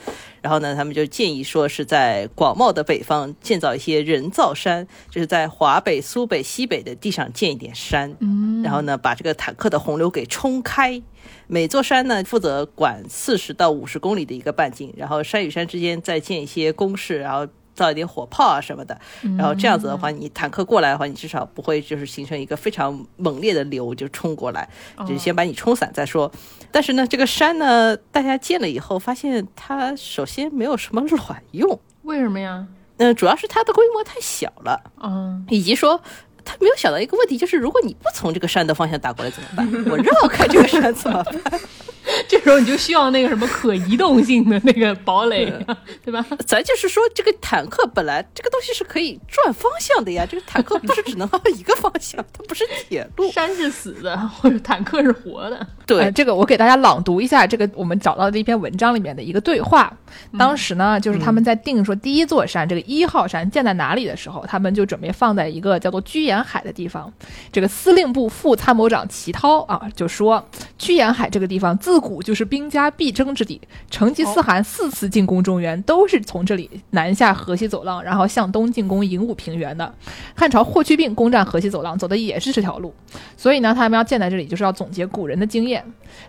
[0.43, 11.03] 然后呢，他们就建议说是在广袤的北方建造一些人造山，就是在华北、苏北、西北的地上建一点山，嗯，然后呢，把这个坦克的洪流给冲开。
[11.49, 18.99] 每座山呢，负责管四十到五十公里的一个半径，然后山与山之间再建一些工事，然后造一点火炮啊什么的，
[19.39, 24.69] 然后这样子的话，你坦克过来的话，你至少不会就是形成一个非常猛烈的流就冲过来，
[25.07, 26.33] 就先把你冲散再说。
[26.73, 32.67] 但是呢，这个山呢，大家建了以后发现它首先没有什么卵用，为什么呀？
[32.97, 36.01] 嗯，主要是它的规模太小了，嗯，以及说。
[36.49, 39.69] 他没有想到一个问题，就是如果你不从这个山的方向打过来怎么办？
[39.91, 41.61] 我绕开这个山怎么办？
[42.29, 45.53] 这时候你就需要那个什么可移动性的那个堡垒，
[46.05, 46.25] 对吧？
[46.47, 50.27] 咱就是说，这个坦克本来这个东西是可以转方向的呀。
[50.29, 53.31] 这个坦克不是只能一个方向，它不是铁路。
[53.33, 55.67] 山是死的，或者坦克是活的。
[55.87, 59.97] 对，这个我给大家朗读一下这个我们找到的一篇文章里面的一个对话。
[60.37, 67.13] 当时呢，就是他们在定说第一座山这个一号山建在哪里的时候，他们就准备放在一个叫做居延海的地方。
[67.53, 70.45] 这个司令部副参谋长齐涛啊就说，
[70.77, 73.61] 居延海这个地方自古就是兵家必争之地。
[73.89, 79.95] 成吉思汗四次进攻中原，都是从这里南下河西走廊，然后向东进攻营武平原的。
[80.35, 82.93] 汉朝霍去病攻占河西走廊，走的也是这条路。
[83.37, 85.76] 所以呢，他们要建在这里，就是要总结古人的经验。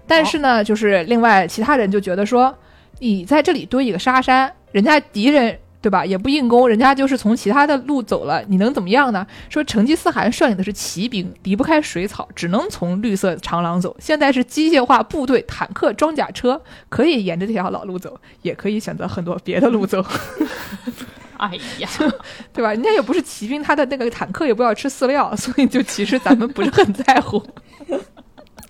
[0.05, 2.55] 但是呢，就是另外其他人就觉得说。
[2.99, 9.23] 你在这里堆一个沙山，人家敌人对吧也不硬攻，人家就是从其他的路走了，你能怎么样呢？
[9.49, 13.95] 说成吉思汗率领的是骑兵，离不开水草，只能从绿色长廊走。
[13.99, 20.03] 现在是机械化部队，坦克、装甲车可以沿着这条老路走，也可以选择很多别的路走。
[21.37, 21.87] 哎呀，
[22.51, 22.71] 对吧？
[22.71, 27.39] 人家也不是骑兵，他的那个坦克也不要吃饲料，所以就其实咱们不是很在乎。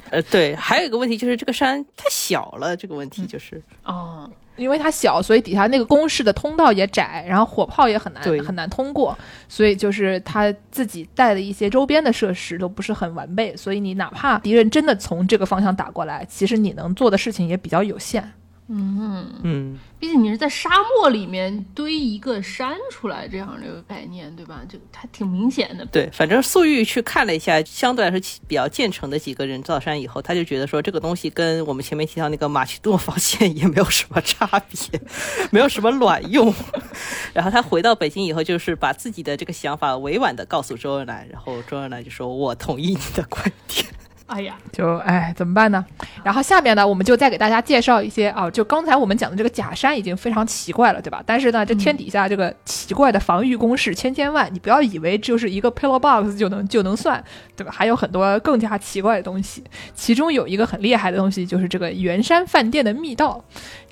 [0.09, 9.17] 呃，对，还有一个问题就是这个山太小了，这个问题就是哦，因为它小，所以底下那个工事的通道也窄，然后火炮也很难很难通过，
[9.49, 18.31] 所以就是他自己带的一些周边的设施都不是很完备，所以你哪怕敌人真的从这个方向打过来，其实你能做的事情也比较有限。
[18.69, 24.61] 嗯嗯，毕竟你是在沙漠里面堆一个山出来这样的一个概念，对吧？
[24.67, 25.85] 就它挺明显的。
[25.85, 35.01] 对，反正粟裕去看了一下，相对来说比较建成的几个人造山以后，他就觉得说这个东西跟我们前面提到那个马其顿防线也没有什么差别，
[35.49, 36.53] 没有什么卵用。
[37.33, 43.85] 然后他回到北京以后，就是把自己的这个想法委婉的告诉周恩来，然后周恩来就说：“我同意你的观点。”
[44.27, 45.85] 哎呀，就哎怎么办呢？
[46.21, 51.23] 然后下面呢，我们就再给大家介绍一些啊，就刚才我们讲的这个假山已经非常奇怪了，对吧？
[51.25, 57.23] 但是呢，这天底下这个奇怪的防御工事千千万，你不要以为就是一个 pillow box 就能就能算，
[57.55, 57.71] 对吧？
[57.73, 59.63] 还有很多更加奇怪的东西。
[59.95, 63.41] 其中有一个很厉害的东西，就是这个圆山饭店的密道。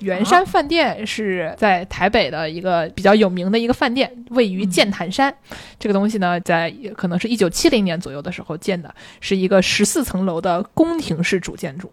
[0.00, 5.34] 圆山饭店是在台北的一个比较有名的一个饭店，位于剑潭山。
[5.78, 10.25] 这个东西呢，在可能是一九七零年左右的时候建的，是一个十四层。
[10.26, 11.90] 楼的宫廷式主建筑，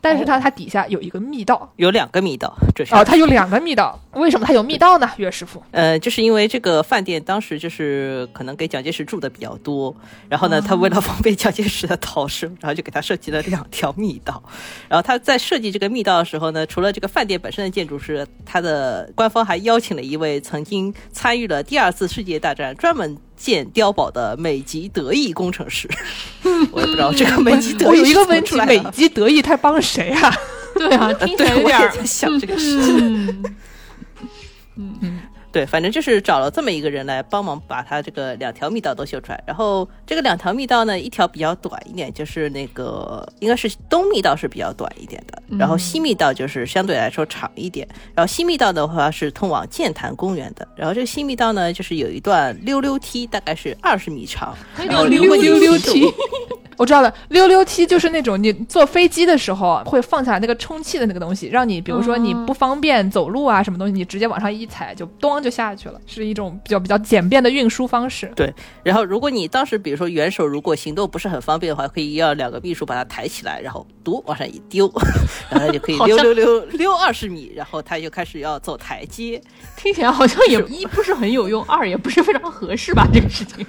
[0.00, 5.08] 但是它它底下有一个密道，有两个密道，这是哦，它有两个密道，为什么它有密道呢？
[5.18, 9.94] 岳师傅，呃，就是因为这个饭店当时就是可能给蒋介石住的比较多，
[10.28, 14.42] 然后呢，他为了防备蒋介石的逃生，然后就给他设计了两条密道，
[14.88, 23.16] 然后他在设计这个密道的时候呢，除了这个饭店本身的建筑师，他的官方还邀请了一位曾经参与了第二次世界大战，专门。
[23.44, 25.86] 建碉堡的美籍德裔工程师，
[26.72, 27.88] 我也不知道这个美籍德裔。
[27.92, 30.34] 我有一个问题，美籍德裔他帮谁啊？
[30.76, 33.44] 对啊， 听起来有点想这个事情。
[34.76, 35.13] 嗯。
[35.54, 39.40] 对，反正就是找了这么一个人来帮忙，把他这个两条密道都修出来。
[39.46, 47.86] 然后这个两条密道呢，一条比较短一点，就是那个应该是东密道是比较短一点的，然后西密道就是相对来说长一点。
[48.16, 50.66] 然后西密道的话是通往剑潭公园的。
[50.74, 54.56] 然后这个西密道呢，就是有一段溜溜梯，大概是二十米长。
[54.82, 56.04] 溜溜溜梯。
[56.76, 68.32] 我知道了，溜溜梯就是那种你坐飞机的时候会放下那个充气的那个东西，让你比如说你不方便走路啊什么东西，你直接往上一踩就咚就下去了，是一种比较比较简便的运输方式。
[68.34, 74.90] 对，然后如果你当时比如说元首如果行动不是很方便的话，可以要两个秘书把它抬起来，然后嘟往上一丢，
[75.50, 79.40] 然后就可以溜溜溜溜二十米，然后他就开始要走台阶。
[79.76, 83.06] 听起来好像也一不是很有用，二也不是非常合适吧？
[83.12, 83.66] 这个事情。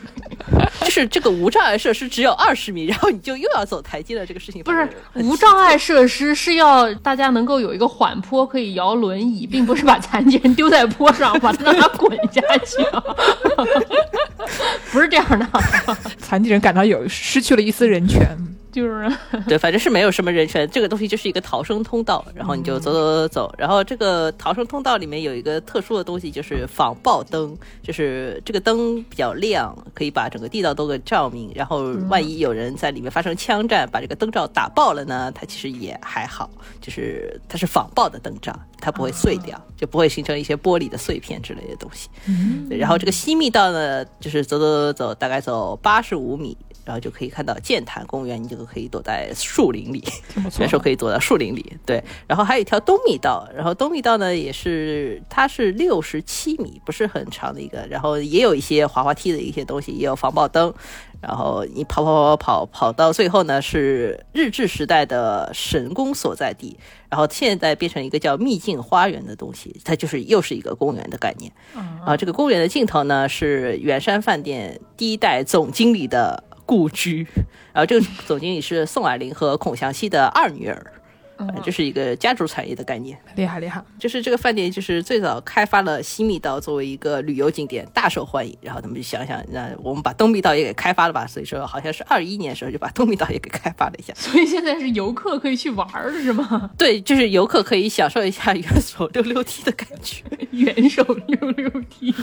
[0.81, 12.77] 就是这个无障碍设施只有二十米，然后你就又要走台阶的，这个事情不是无障碍设施是要大家能够有一个缓坡可以摇轮椅，并不是把残疾人丢在坡上，把他让他 滚下去，
[14.91, 15.47] 不是这样的，
[16.19, 18.37] 残疾人感到有失去了一丝人权。
[18.75, 19.09] 就是。
[19.47, 36.49] 对，反正是没有什么人权，这个东西就是一个逃生通道，然后你就走走走走，然后这个逃生通道里面有一个特殊的东西，就是防爆灯，就是这个灯比较亮，可以把整个地道都给照明，然后万一有人在里面发生枪战，把这个灯罩打爆了呢，它其实也还好，
[36.81, 42.09] 就是它是防爆的灯罩，它不会碎掉，就不会形成一些玻璃的碎片之类的东西。
[42.69, 46.57] 对，然后这个西密道呢，就是走走走走，大概走八十五米。
[46.85, 50.03] 然后就可以看到剑潭公园，你就可以躲在树林里，
[50.51, 51.75] 选手可以躲到树林里。
[51.83, 60.71] 对，然后还有一条东密道，然后东密道呢也是它是六十七米，不是很长的一个，然后也有一些滑滑梯的一些东西，也有防爆灯。
[61.21, 66.77] 然后你跑跑跑跑跑到最后呢，是日治时代的神宫所在地，
[67.09, 71.51] 然后现在变成一个叫秘境花园的东西，它就是又是一个公园的概念。
[72.05, 76.43] 啊，这个公园的尽头呢是远山饭店第一代总经理的。
[76.67, 77.27] 故居，
[77.73, 80.93] 然后这个总经理是宋霭龄和孔祥熙的二女儿，
[81.63, 83.83] 这是一个家族产业的概念，厉害厉害。
[83.99, 88.55] 就是这个饭店，就是最早开发了西密道作为一个旅游景点，大受欢迎。
[88.61, 91.25] 然后他们就想想，那我们把东密道也给开发了吧。
[91.27, 94.13] 所以说，好像是二一年的时候就把东密道也给开发了一下。
[94.17, 96.69] 所以现在是游客可以去玩儿，是吗？
[96.77, 102.13] 对，就是游客可以享受一下 元首溜溜梯的感觉，元首溜溜梯。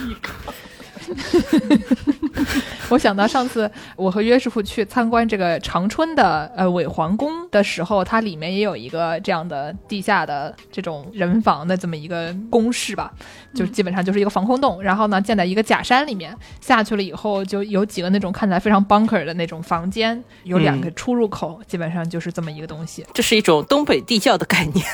[2.89, 13.13] 我想到上次我和约师傅去参观这个长春的呃伪皇宫的时候，它里面也有一个这样的地下的这种人防的这么一个宫室吧，
[13.55, 23.05] 就基本上就是一个防空洞，然后呢建在一个假山里面，下去了以后就有几个那种看起来非常 bunker 的那种房间，有两个出入口，基本上就是这么一个东西。
[23.15, 24.87] 这是一种东北地窖的概念，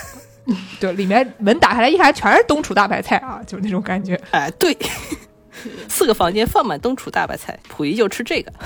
[0.78, 4.20] 对，里面门打开来一看全是东楚大白菜啊，就是那种感觉。
[4.30, 4.76] 哎，对。
[5.88, 8.52] 四个房间放满冬储大白菜，溥仪就吃这个。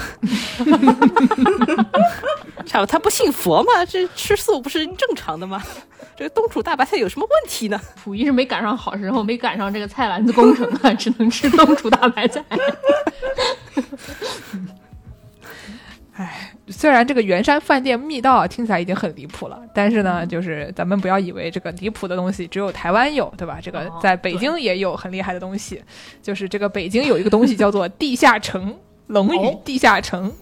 [2.67, 3.85] 差不，他不信佛吗？
[3.85, 5.63] 这吃素不是正常的吗？
[6.17, 7.81] 这个冬储大白菜有什么问题呢？
[8.05, 12.45] 溥仪是没赶上好时候，没赶上这个菜篮子工程啊，只能吃冬储大白菜。
[16.23, 23.59] 唉，虽然这个圆山饭店密道听起来已经很离谱了，但是呢，就是咱们不要以为这个离谱的东西只有台湾有，对吧？
[23.61, 25.83] 这个在北京也有很厉害的东西，
[26.23, 28.75] 就是这个北京有一个东西叫做地下城，
[29.09, 30.29] 龙与地下城。
[30.29, 30.33] 哦，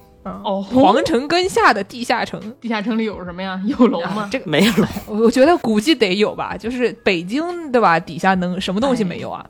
[0.62, 3.60] 皇城根下的地下城，地下城里有什么呀？
[3.66, 4.28] 有楼吗？
[4.30, 6.56] 这个没有楼，我觉得估计得有吧。
[6.58, 7.98] 就是北京对吧？
[7.98, 9.44] 底下能什么东西没有啊？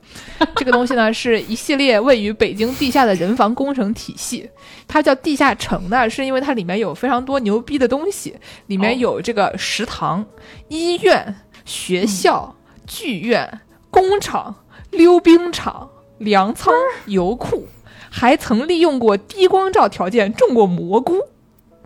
[0.55, 4.49] 这个东西呢，是一系列位于北京地下的人防工程体系。
[4.87, 8.35] 它叫地下城呢，是因为它里面有非常多牛逼的东西，
[8.67, 10.25] 里面有这个食堂、
[10.67, 12.55] 医院、学校、
[12.85, 14.53] 剧院、工厂、
[14.91, 16.73] 溜冰场、粮仓、
[17.05, 17.67] 油库。
[18.11, 21.29] 还曾利用过低光照条件种过蘑菇，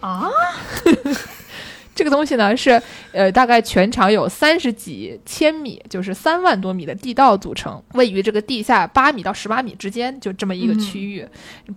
[0.01, 0.27] 啊。
[1.95, 2.79] 这个东西呢是，
[3.13, 11.25] 呃，大概全长有三十几千米，就是三万多米的地道组成，位于这个地下八米到十八米之间，就这么一个区域，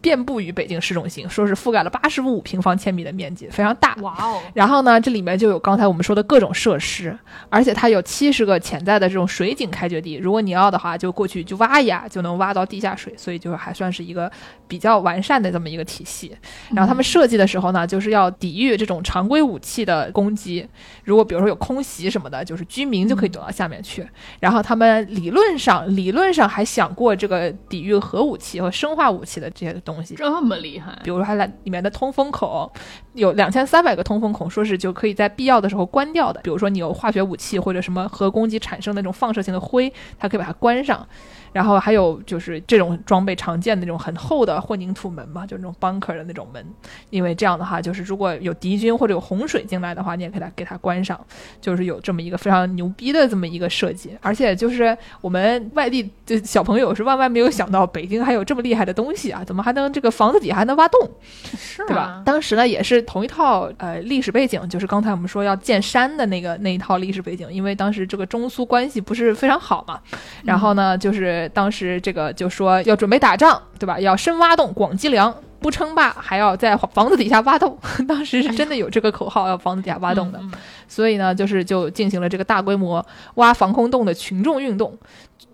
[0.00, 3.94] 遍布于北京市中心，说是覆盖了八十五平方千米的面积，非常大。
[4.00, 4.42] 哇哦！
[4.54, 7.16] 然后呢，这里面就有刚才我们说的各种设施，
[7.48, 14.28] 而且它有七十个潜在的这种水井开掘地，如果你要的话，就过去就挖一下，就能挖到地下水，所以就还算是一个
[14.66, 16.36] 比较完善的这么一个体系。
[16.74, 20.07] 然后他们设计的时候呢，就是要抵御这种常规武器的。
[20.12, 20.66] 攻击，
[21.04, 24.06] 如果比如说有空袭什么的，就是居民就可以躲到下面去。
[24.40, 30.98] 然后他们理论上，理论上还想过这个抵御核武器和生化武器的这些东西，这么厉害。
[31.02, 32.70] 比如说它里面的通风口
[33.14, 36.40] 有两千三百个通风孔，说是就可以在必要的时候关掉的。
[36.42, 41.06] 比如说你有化学武器或者什么核攻击产生那种放射性的灰，它可以把它关上。
[41.52, 46.64] 然后还有就是这种装备常见的那种很厚的混凝土门嘛，就那种 bunker 的那种门，
[47.10, 51.18] 因为这样的话，就是如果有敌军或者有洪水进来的话，你也可以给它关上，
[51.60, 54.16] 就是有这么一个非常牛逼的这么一个设计。
[54.20, 59.42] 而且就是我们外地的小朋友是万万没有想到，北京还有这么厉害的东西啊！
[59.44, 61.10] 怎么还能这个房子底下还能挖洞？
[61.56, 62.22] 是，对吧？
[62.24, 70.00] 当时呢也是同一套呃历史背景，就是刚才我们说要建山的那个那一套历史背景，因为当时这个中苏关系不是非常好嘛，
[70.44, 71.37] 然后呢就是。
[71.50, 74.00] 当时这个就说要准备打仗，对吧？
[74.00, 77.76] 要深挖洞，广积粮，不称霸还要在房子底下挖洞。
[78.08, 80.40] 当时是真的有这个口号，要房子底下挖洞的。
[80.88, 84.96] 所以呢，就是就进行了这个大规模挖防空洞的群众运动。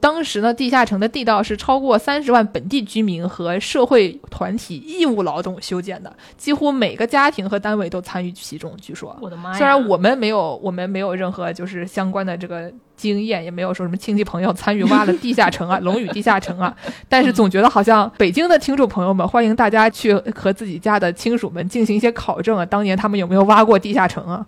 [0.00, 8.76] 当时呢，地下城的地道是超过三十万本地居民和社会团体义务劳动修建的，几乎每个家庭和单位都参与其中。
[8.80, 9.54] 据说，我的妈！
[9.54, 16.76] 虽然我们没有，我们没有任何就是相关的这个经验，也没有说什么亲戚朋友参与挖了地下城啊、 龙宇地下城啊，
[17.08, 24.44] 但是总觉得好像北京的听众朋友们，欢迎大家去和自己家的亲属们进行一些考证啊，当年他们有没有挖过地下城啊？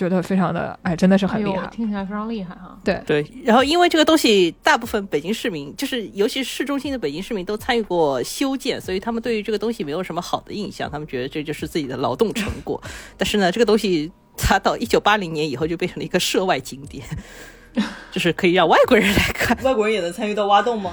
[0.00, 2.74] 觉得非常的哎，真的是很厉害，听起来非常厉害哈。
[2.82, 12.82] 对对，然后因为这个东西，大部分北京市民，就是尤其是市中心的北京市民都参与过修建，所以他们对于这个东西没有什么好的印象，他们觉得这就是自己的劳动成果。
[13.18, 17.04] 但是呢，这个东西它到一九八零年以后就变成了一个涉外景点。
[18.10, 20.90] 就是可以让外国人来看，外国人也能参与到挖洞吗？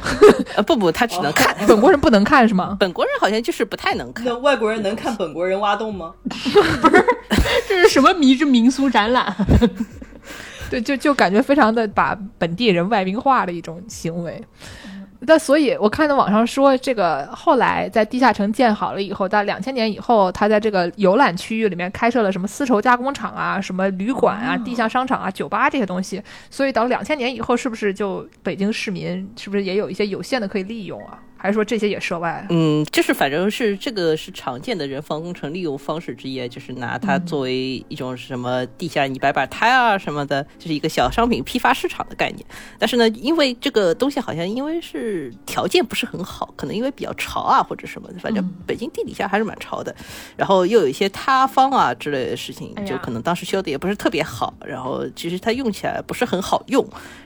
[0.55, 2.77] 呃，不不，他只能看，本国人不能看是吗？
[2.79, 4.23] 本国人好像就是不太能看。
[4.27, 6.13] 那外国人能看本国人挖洞吗？
[6.29, 7.03] 不是，
[7.67, 9.35] 这是什么迷之民俗展览？
[10.69, 14.41] 对，就就感觉非常的把本地人外宾化的一种行为。
[15.21, 26.21] 那所以，我看到网上说，这个后来在地下城建好了以后，到两千年以后，他在这个游览区域里面开设了什么丝绸加工厂啊、什么旅馆啊、地下商场啊、酒吧这些东西。
[26.51, 31.17] 所以到两千年以后，是不是就北京市民是不是也有一些有限的可以利用啊？
[31.37, 32.45] 还是说这些也涉外？
[32.49, 42.45] 嗯，就是反正是这个是常见的人防工程利用方式之一，就是拿它作为一种什么地下你摆摆摊啊什么的，就是一个小商品批发市场的概念。
[42.79, 49.95] 但是呢，因为这个东西好像因为是条件不是很好，可能因为比较潮啊或者什么，反正北京地底下还是蛮潮的。
[50.35, 56.85] 然后又有一些塌方啊之类的事情，就可能当时修的也不是特别好，然后其实它用起来不是很好用，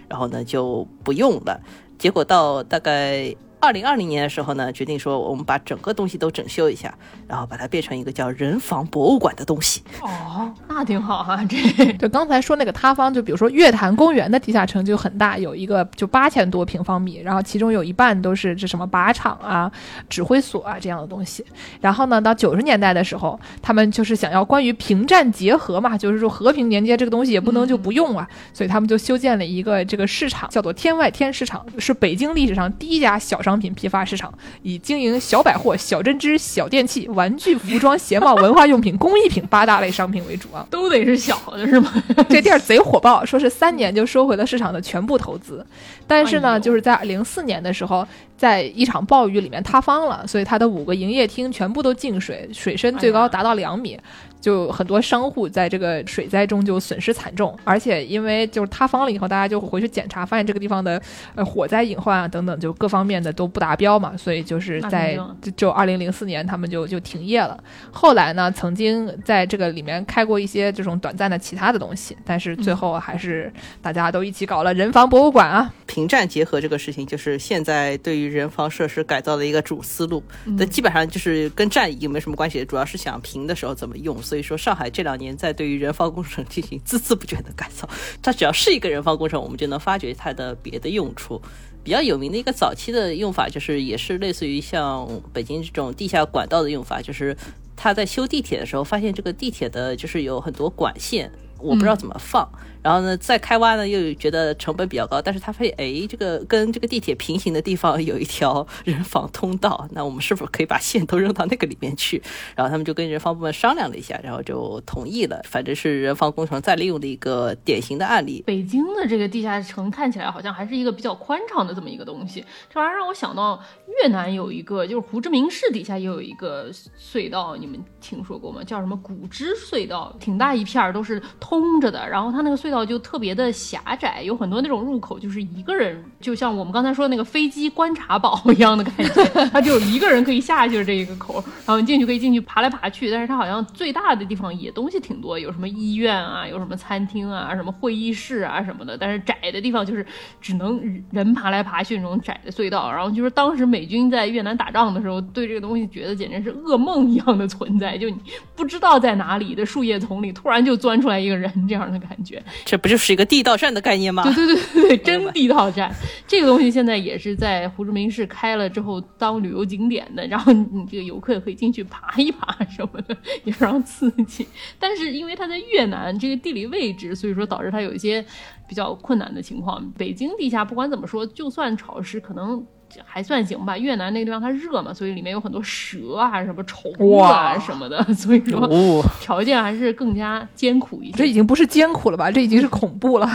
[0.09, 1.59] 然后呢就不用了。
[1.97, 3.33] 结果到大概。
[3.61, 6.91] 二零二零年的时候呢，决定说我们把整个东西都整修一下，
[7.27, 9.83] 然后把它变成一个叫人防博物馆的东西。
[10.01, 11.39] 哦，那挺好哈。
[11.47, 11.57] 这
[11.93, 19.71] 就刚才说那个塌方，就比如说月坛公园的地下城就很大，有一个就八千多平方米，然后其中有一半都是这什么靶场啊、
[20.09, 21.45] 指挥所啊这样的东西。
[21.79, 33.50] 然后呢，到九十年代的时候，他们就是想要关于平战结合嘛，就是说和平连接这个东西也不能就不用啊，所以他们就修建了一个这个市场，叫做天外天市场，是北京历史上第一家小商。
[33.51, 41.91] 商品批发市场以经营小百货、小针织、小电器、玩具、服装、鞋帽、文化用品、工艺品八大类商品为主啊，都得是小的，是吗？
[42.29, 45.65] 这地儿贼火爆，说是三年就收回了市场的全部投资，
[46.07, 53.99] 但是呢，就是在零四年的时候，在一场暴雨里面塌方了，所以它的五个营业厅全部都进水，水深最高达到两米。
[54.41, 60.99] 就很多商户在这个水灾中就损失惨重，而且因为就是塌方了以后，大家就回去检查，发现这个地方的
[61.35, 65.17] 呃火灾隐患啊等等，就各方面的都不达标嘛，所以就是在
[65.55, 67.63] 就二零零四年他们就就停业了。
[67.91, 75.71] 后来呢，曾经在这个里面开过一些这种短暂的其他的东西，但是最后还是大家都一起搞了人防博物馆啊。
[75.85, 80.23] 平战结合这个事情，就是现在对于人防设施改造的一个主思路，
[80.57, 84.19] 那基本上就是跟战役没什么关系，主要是想平的时候怎么用。
[84.31, 87.89] 所以说，上海这两年在对于人防工程进行孜孜不倦的改造，
[88.21, 91.41] 它只要是一个人防工程，我们就能发掘它的别的用处。
[91.83, 97.35] 比较有名的一个早期的用法，就是也是类似于像北京这种地下管道的用法，就是
[97.75, 101.29] 他在修地铁的时候，发现这个地铁的就是有很多管线，
[101.59, 102.49] 我不知道怎么放。
[102.83, 112.21] 然后呢，再开挖呢，又觉得成本比较高，但是他发现，哎，这个跟这个地铁平行的地方有一条人防通道，那我们是否可以把线都扔到那个里面去？
[112.55, 115.41] 然后他们就跟人防部门商量了一下，然后就同意了。
[115.45, 118.43] 反正是人防工程再利用的一个典型的案例。
[118.47, 123.61] 北京的这个地下城看起来好像还是一个比较宽敞的这么一个东西，这玩意儿让我想到
[124.01, 128.63] 越南有一个，就是胡志明市底下也有一个隧道，你们听说过吗？
[128.63, 150.05] 叫什么古芝隧道，挺大一片，都是通着的，然后它那个隧道就特别的狭窄，有很多那种入口，就是一个人，就像我们刚才说的那个飞机观察堡一样的感觉， 它就有一个人可以下去这一个口，然后你进去可以进去爬来爬去，但是它好像最大的地方也东西挺多，有什么医院啊，有什么餐厅啊，什么会议室啊什么的，但是窄的地方就是
[150.39, 158.17] 只能人爬来爬去那种窄的隧道，然后就是当时美军在越南打仗的时候，对这个东西觉得简直是噩梦一样的存在，就你
[158.55, 163.01] 不知道在哪里的树叶丛里突然就钻出来一个人这样的感觉，这不就。
[163.01, 164.21] 是一个地道战的概念吗？
[164.21, 165.91] 对对对对对， 真地道战。
[166.27, 174.45] 这个东西现在也是在胡志明市开了之后当旅游景点的，然后你这个游客也可以进去爬一爬什么的， 也非常刺激。
[174.77, 178.23] 但是因为它在越南这个地理位置，所以说导致它有一些
[178.69, 179.83] 比较困难的情况。
[179.97, 182.63] 北京地下不管怎么说，就算潮湿，可能。
[183.05, 183.77] 还算行吧。
[183.77, 191.17] 越南那个地方它热嘛，所以里面有很多蛇啊、什么虫子啊什么的， 所以说条件还是更加艰苦一些。
[191.17, 192.31] 这已经不是艰苦了吧？
[192.31, 193.29] 这已经是恐怖了。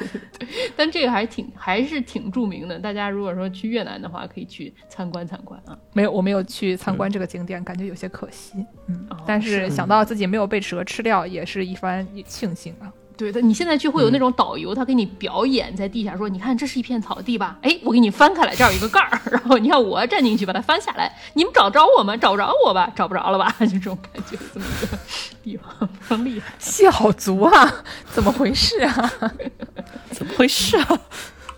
[0.76, 2.78] 但这个还挺还是挺著名的。
[2.78, 5.76] 大家如果说去越南的话，可以去参观参观啊。
[5.92, 8.64] 没有，我没有去参观这个景点，感觉有些可惜。
[8.88, 12.90] 嗯，但是想到自己没有被蛇吃掉，也是一番庆幸啊。
[13.20, 17.58] 对的，你现在去会有那种导游，他给你表演在地下说：“你看，这是一片草地吧？
[17.60, 22.16] 哎，我给你翻开来，这儿有一个盖儿， 然后你看我站进去把它翻下来，你们找着我吗？
[22.16, 22.90] 找不着我吧？
[22.96, 23.54] 找不着了吧？
[23.60, 24.98] 就这种感觉，这么一个
[25.42, 27.84] 地方非常厉害，戏好足啊！
[28.10, 29.12] 怎么回事啊？
[30.12, 31.00] 怎么回事啊？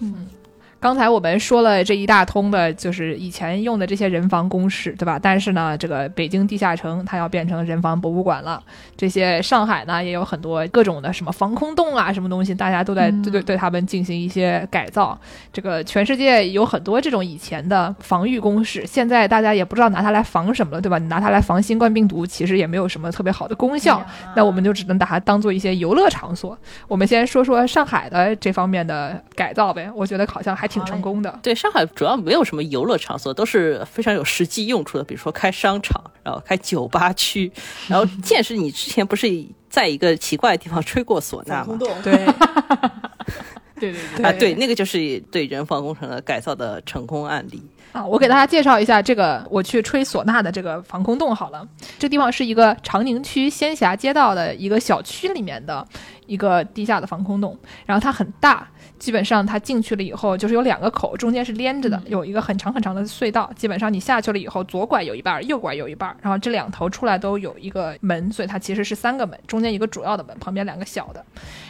[0.01, 0.27] 嗯。”
[0.83, 5.16] 刚才我们说了这一大通的，就是以前用的这些人防工事，对吧？
[5.16, 8.61] 但是呢，这个北京地下城它要变成人防博物馆了。
[8.97, 15.16] 这些上海呢也有很多各种的什么防空洞啊，什么东西，大家都在对对对他们进行一些改造。
[15.53, 20.99] 这个全世界有很多这种以前的防御工事，现在大家也不知道拿它来防什么了，对吧？
[20.99, 24.05] 你拿它来防新冠病毒，其实也没有什么特别好的功效。
[24.35, 26.59] 那我们就只能把它当做一些游乐场所。
[26.89, 30.72] 我们先说说上海的这方面的改造呗，我觉得好像还。
[30.73, 31.39] 挺成功的。
[31.43, 37.51] 对，上海主要没有什么游乐场所，都是非常有实际用处的，比如说开商场，然后开酒吧区，
[37.89, 39.29] 然后 见识你之前不是
[39.68, 41.79] 在一个奇怪的地方吹过唢呐吗？
[42.03, 42.12] 对，
[43.79, 47.62] 对对对啊，对，那个就是对人防工程的改造的成功案例
[47.93, 48.05] 啊。
[48.07, 51.66] 我给大家介绍一下这个我去吹唢呐的这个防空洞好了，
[51.99, 55.87] 这地方是一个长宁区仙霞街道的一个小区里面的
[56.27, 58.68] 一个地下的防空洞，然后它很大。
[59.03, 63.50] 基本上它进去了以后，就是有两个口，中间是连着的，有一个很长很长的隧道。
[63.57, 71.24] 基本上你下去了以后，左拐有一半，右拐有一半，然后这两头出来都有一个门，所以它其实是三个门，中间一个主要的门，旁边两个小的。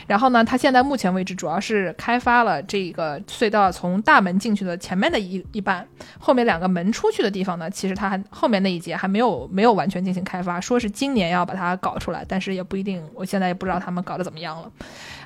[0.07, 14.71] 然后呢，它现在目前为止主要是开发了这个隧道从大门进去的前面的一一半，后面两个门出去的地方呢，其实它还后面那一节还没有没有完全进行开发，说是今年要把它搞出来，但是也不一定，我现在也不知道他们搞得怎么样了。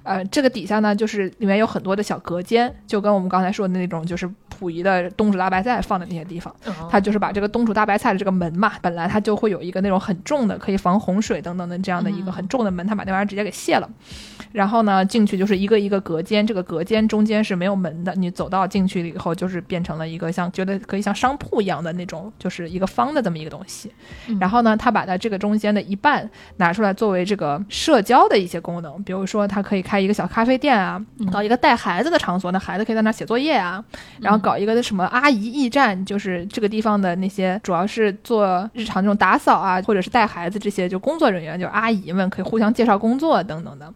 [0.07, 6.55] 呃，这个底下呢，就是里面有很多的小隔间，就跟我们刚才说的那种，就是溥仪的冬储大白菜放的那些地方，
[6.89, 13.91] 他就是把这个冬储大白菜的这个门嘛，本来它就会有一个那种很重的，可以防洪水等等的这样的一个很重的门，他把那玩意儿直接给卸了，
[14.53, 23.91] 然后呢，进去就是一个一个隔间，这个隔间中间是没有门的，你走到进去了以后，就是变成了一个像觉得可以像商铺一样的那种，就是一个方的这么一个东西，
[24.39, 29.96] 然后呢，他把它这个中间的一半拿出来作为这个社交的一些功能，比如说它可以开。
[29.97, 31.01] 开一个小咖啡店啊，
[31.33, 33.83] 搞一个带孩子的场所，那孩子可以在那写作业啊。
[34.21, 43.91] 然后搞一个什么阿姨驿站，就是这个地方的那些主要是做日常这种打扫啊，或者是带孩子这些就工作人员，就阿姨们可以互相介绍工作等等的。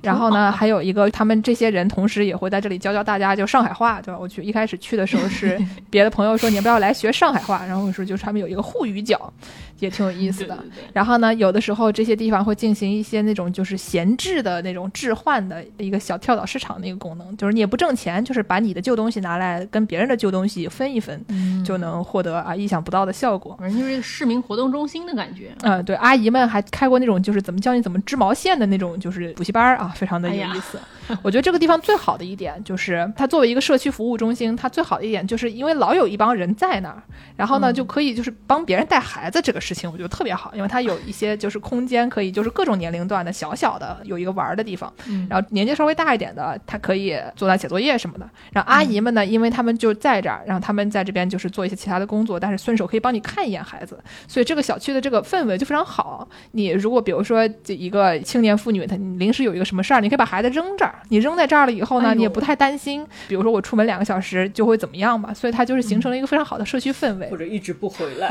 [0.00, 4.18] 然后呢，还有一个，他们这些人同时也会在这里教教大家就上海话，对吧？
[4.18, 5.58] 我去一开始去的时候是
[5.90, 9.32] 别的朋友说你要不要来学上海话，然后我说就是他们有一个沪语角，
[9.78, 10.58] 也挺有意思的。
[10.92, 21.24] 然后呢，有的时候这些地方会进行一些那种就是闲置的那种置换的一个小跳蚤市场的一个功能，就是你也不挣钱，就是把你的旧东西拿来跟别人的旧东西分一分，
[21.64, 23.56] 就能获得啊意想不到的效果。
[23.58, 25.52] 反正就是市民活动中心的感觉。
[25.62, 29.92] 嗯，对，阿姨们还开过那种就是怎么教你怎么织毛线的那种就是补习班啊。
[29.94, 30.78] 非常的有意思，
[31.22, 37.02] 我觉得这个地方最好的一点就是，它作为一个社区服务中心，它最好的一点就是因为老有一帮人在那儿，
[37.36, 44.92] 然后呢就可以就是帮别人带孩子这个事情，我觉得特别好，因为它有一些就是空间可以就是各种年龄段的小小的有一个玩的地方，
[45.30, 53.96] 然后年纪稍微大一点的，他可以坐那写作业什么的，然后阿姨们呢，因为他们就在这儿，然后他们在这边就是做一些其他的工作，但是顺手可以帮你看一眼孩子，
[54.26, 56.28] 所以这个小区的这个氛围就非常好。
[56.52, 59.84] 你如果比如说这一个青年妇女，她临时有一个什么。
[59.84, 60.93] 事儿，你可以把孩子扔这儿。
[61.08, 63.06] 你扔在这儿了以后呢，你也不太担心。
[63.28, 67.28] 比如说我出门两个小时就会怎么样嘛，所以它就是形成了一个非常好的社区氛围。
[67.30, 68.30] 或者一直不回来，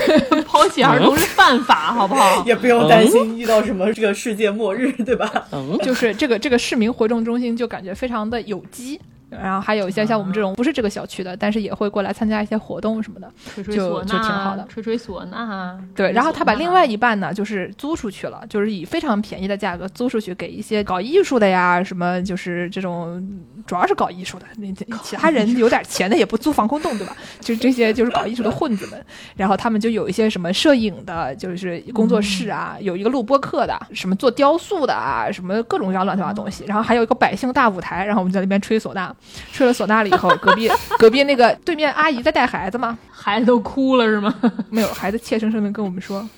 [0.46, 2.42] 抛弃儿童是犯法，好不好？
[2.46, 5.30] 也不用担心遇到什么这个世界末日，对吧？
[5.52, 9.00] 嗯，就是这个这个市民活动中心就感觉非常的有机。
[9.42, 13.30] 然后还有一些像我们这种不是这个小区的，但是也会过来参加一些活动什么的，
[13.64, 14.66] 就就挺好的。
[14.68, 16.12] 吹吹唢呐，对。
[16.12, 23.26] 然后他把另外一半呢，就是租出去了，就是以非常便宜的价格租出去给一些搞艺术的呀，什么就是这种，
[23.66, 24.46] 主要是搞艺术的。
[24.56, 24.72] 那
[25.02, 27.16] 其他人有点钱的也不租防空洞，对吧？
[27.40, 29.04] 就这些就是搞艺术的混子们。
[29.36, 36.64] 然后他们就有一些什么摄影的，就是工作室啊，有一个录播课的，什么做雕塑的啊，什么各种各样乱七八糟东西。
[36.66, 39.14] 然后还有一个百姓大舞台，然后我们在那边吹唢呐。
[39.52, 42.98] 吹了唢呐了以后，隔壁隔壁那个对面阿姨在带孩子吗？
[43.10, 44.34] 孩子都哭了是吗？
[44.70, 46.28] 没有，孩子怯生生的跟我们说：“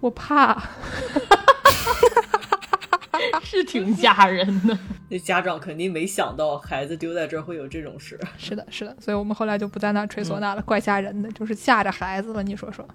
[0.00, 0.62] 我怕。
[3.42, 4.78] ”是挺吓人的。
[5.08, 8.18] 那家长肯定没想到孩子丢在这儿会有这种事。
[8.36, 12.42] 是的，是的，所以我们后来就不在那吹唢呐了，怪吓人的，就是吓着孩子了。
[12.42, 12.86] 你说说。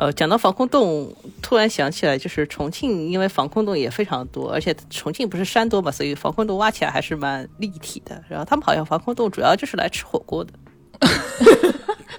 [0.00, 8.24] 呃，讲到防空洞，突然想起来，就是重庆，因为防空洞也非常多，而且重庆不是山多嘛，所以防空洞挖起来还是蛮立体的。
[8.26, 10.52] 然后他们好像防空洞主要就是来吃火锅的，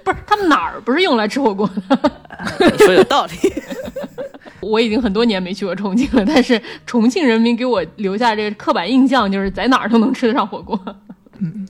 [0.06, 0.18] 不是？
[0.28, 2.12] 他们哪儿不是用来吃火锅的？
[2.72, 3.32] 你说有道理。
[4.62, 10.80] 我已经很多年没去过重庆了，但是重庆人民给我留下这个刻板印象，就是在哪儿都能吃得上火锅。
[11.40, 11.68] 嗯。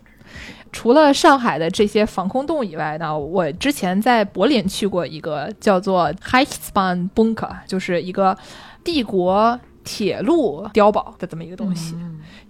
[0.71, 8.37] 除了上海的这些防空洞以外呢，我之前在柏林去过一个叫做 Heisman Bunker，就是一个
[8.83, 9.59] 帝国。
[9.83, 11.95] 铁路碉堡的这么一个东西，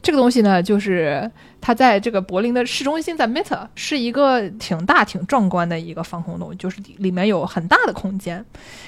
[0.02, 1.30] 这个东西呢，就是
[1.62, 8.44] 它在这个柏林的市中心，在 Mitte，是一个挺大、挺壮观的一个防空洞，就是里面有很大的空间。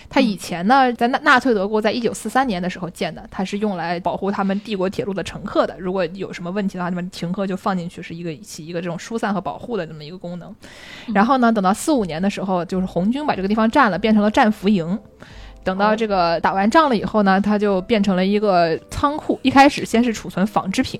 [0.09, 5.75] 它以前呢，在纳纳粹德国在一九四三年的时候建的，它是用来保护他们帝国铁路的乘客的。
[5.79, 10.55] 如果有什么问题的话，你们停客就放进去，是一个起一个这种疏散和保护的这么一个功能。
[11.13, 14.99] 然后呢，等到四五年的时候，就是红军把这个地方占了，变成了战俘营。
[15.63, 19.39] 等到这个打完仗了以后呢，它就变成了一个仓库。
[19.41, 20.99] 一开始先是储存纺织品，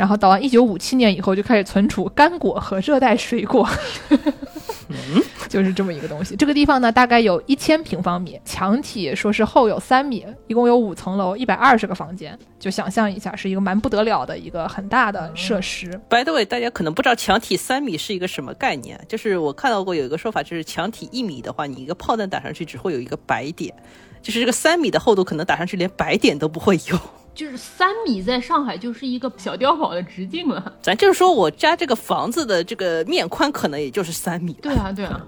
[0.00, 3.68] 然后到完一九五七年以后就开始存储干果和热带水果。
[5.46, 6.34] 就是这么一个东西。
[6.36, 12.38] 这个地方呢，大概有一千平方米，墙体说是厚有三米，一共有五层楼，一百二十个房间。
[12.58, 16.00] 就想象一下，是一个蛮不得了的一个很大的设施。
[16.08, 23.74] By the way，大家可能不知道墙体三米是一个什么概念，就是我看到过有一个说法，就是墙体一米的话，你一个炮弹打上去只会有一个白点，
[24.22, 26.98] 就是这个三米的厚度可能打上去连白点都不会有。
[27.34, 30.72] 就是三米，在上海就是一个小碉堡的直径了。
[30.82, 34.52] 咱就是说，我家这个房子的这个面宽可能也就是三米。
[34.60, 35.20] 对啊，对啊，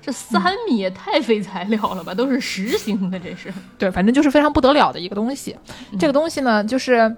[0.00, 2.14] 这三米也太费材料了吧？
[2.14, 3.52] 都是实心的，这是。
[3.78, 5.56] 对，反正就是非常不得了的一个东西。
[5.98, 7.16] 这个东西呢，就是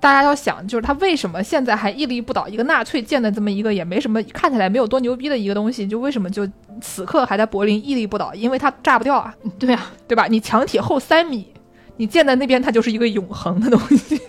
[0.00, 2.48] 大家要想，就是它为什么现在还屹立不倒？
[2.48, 6.48] 一个纳粹建的这么一个也没什么，看起来没有多牛逼的一个东西，就为什么就
[6.80, 8.34] 此刻还在柏林屹立不倒？
[8.34, 9.34] 因为它炸不掉啊。
[9.58, 10.26] 对啊，对吧？
[10.26, 11.46] 你墙体厚三米。
[11.96, 14.20] 你建在那边，它就是一个永恒的东西，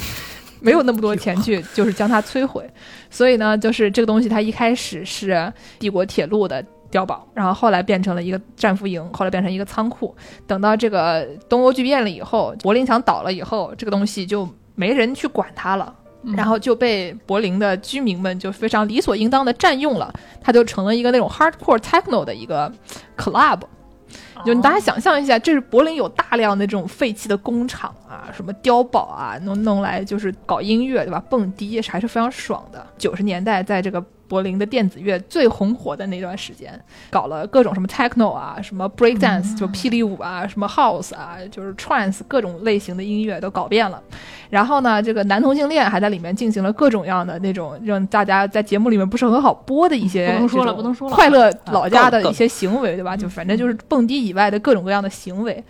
[0.60, 2.68] 没有那么多钱去 就是将它摧毁。
[3.10, 10.14] 所以呢，就是这个东西，它一开始是帝国铁路的碉堡，然后后来变成了一个战俘营，后来变成一个仓库。
[10.46, 15.94] 等到这个东欧剧变了以后，柏林墙倒了以后，这个东西就没人去管它了，
[16.36, 22.70] 然后就被柏林的居民们就非常理所应当的占用了，它就成了一个那种 hardcore techno 的一个
[23.16, 23.60] club。
[24.44, 31.22] 就大家想象一下，这是柏林有大量的这种废弃的工厂啊，什么碉堡啊，弄弄来就是搞音乐，对吧？
[31.28, 32.86] 蹦迪还是非常爽的。
[32.98, 34.04] 九十年代在这个。
[34.28, 36.78] 柏林的电子乐最红火的那段时间，
[37.10, 44.02] 搞了各种什么 techno 啊，什么 break dance 就霹雳舞啊，什么 house 啊，就是 trance 各种类型的音乐都搞遍了。
[44.50, 53.16] 然后呢，这个男同性恋还在里面进行了各种样的那种让大家在节目里面不是很好播的一些不能说了不能说了快乐老家的一些行为，对吧？
[53.16, 55.62] 就反正就是蹦迪以外的各种各样的行为，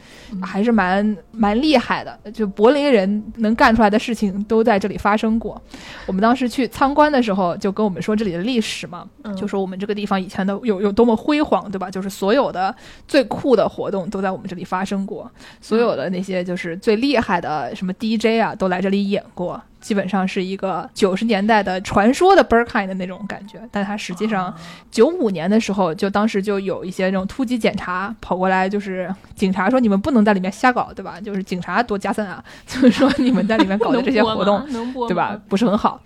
[0.42, 2.18] 还是蛮蛮厉害的。
[2.32, 5.60] 就柏林人能干出来的事情都在这里发生过。
[6.06, 8.45] 我们当时去参观的时候，就跟我们说这里的。
[8.46, 9.06] 历史嘛，
[9.36, 11.90] 就说我们这个地方以前的有有多么辉煌，对吧？
[11.90, 12.74] 就是所有的
[13.06, 19.60] 最酷的活动都在我们这里发生过，所有的那些就是最厉害的什么 DJ 啊，都来这里演过。
[19.80, 24.52] 基本上是一个九十年代的传说的 Berkine 的那种感觉，但它实际上
[24.90, 31.20] 九五年的时候，就当时就有一些这种突击检查跑过来，就是警察说你们不能在里面瞎搞，对吧？
[31.20, 34.66] 就是警察多加森啊，就是说你们在里面搞的这些活动，
[35.06, 35.38] 对吧？
[35.48, 36.00] 不是很好。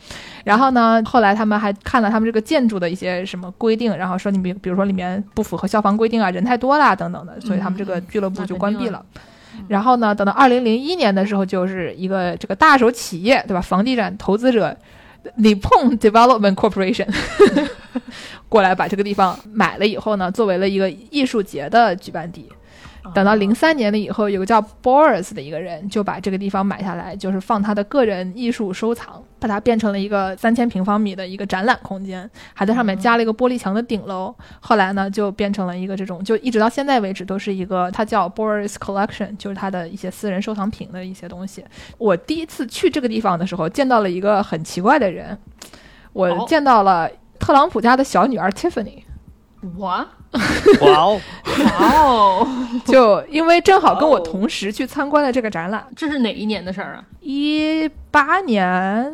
[0.44, 9.04] 然后呢，后来他们还看了他们这个建筑的一些什么规定，然后说你比比如说里面不符合消防规定啊，人太多啦等等的，所以他们这个俱乐部就关闭了。
[9.68, 13.60] 然后呢，等到二零零一年的时候，就是一个这个大手企业，对吧？
[13.60, 14.76] 房地产投资者
[15.36, 17.06] 李碰 Development Corporation
[18.48, 22.48] 过来把这个地方买了以后呢，作为了一个艺术节的举办地。
[23.14, 34.34] 等到零三年了以后，有个叫 Boris 的一个人就把这个地方买下来，就是放他的个人艺术收藏，把它变成了一个三千平方米的一个展览空间，还在上面加了一个玻璃墙的顶楼。
[34.60, 41.64] 后来呢，就变成了一个这种，就一直到现在为止都是一个，它叫 Boris Collection，就是他的一些私人收藏品的一些东西。
[41.98, 45.36] 我第一次去这个地方的时候，见到了一个很奇怪的人，
[46.12, 49.02] 我见到了特朗普家的小女儿 Tiffany。
[49.76, 50.06] 我。
[50.80, 51.20] 哇哦，
[51.80, 52.46] 哇哦！
[52.84, 57.04] 就因为正好跟我同时去参观了这个展览，这是哪一年的事儿啊？
[57.20, 59.12] 一八年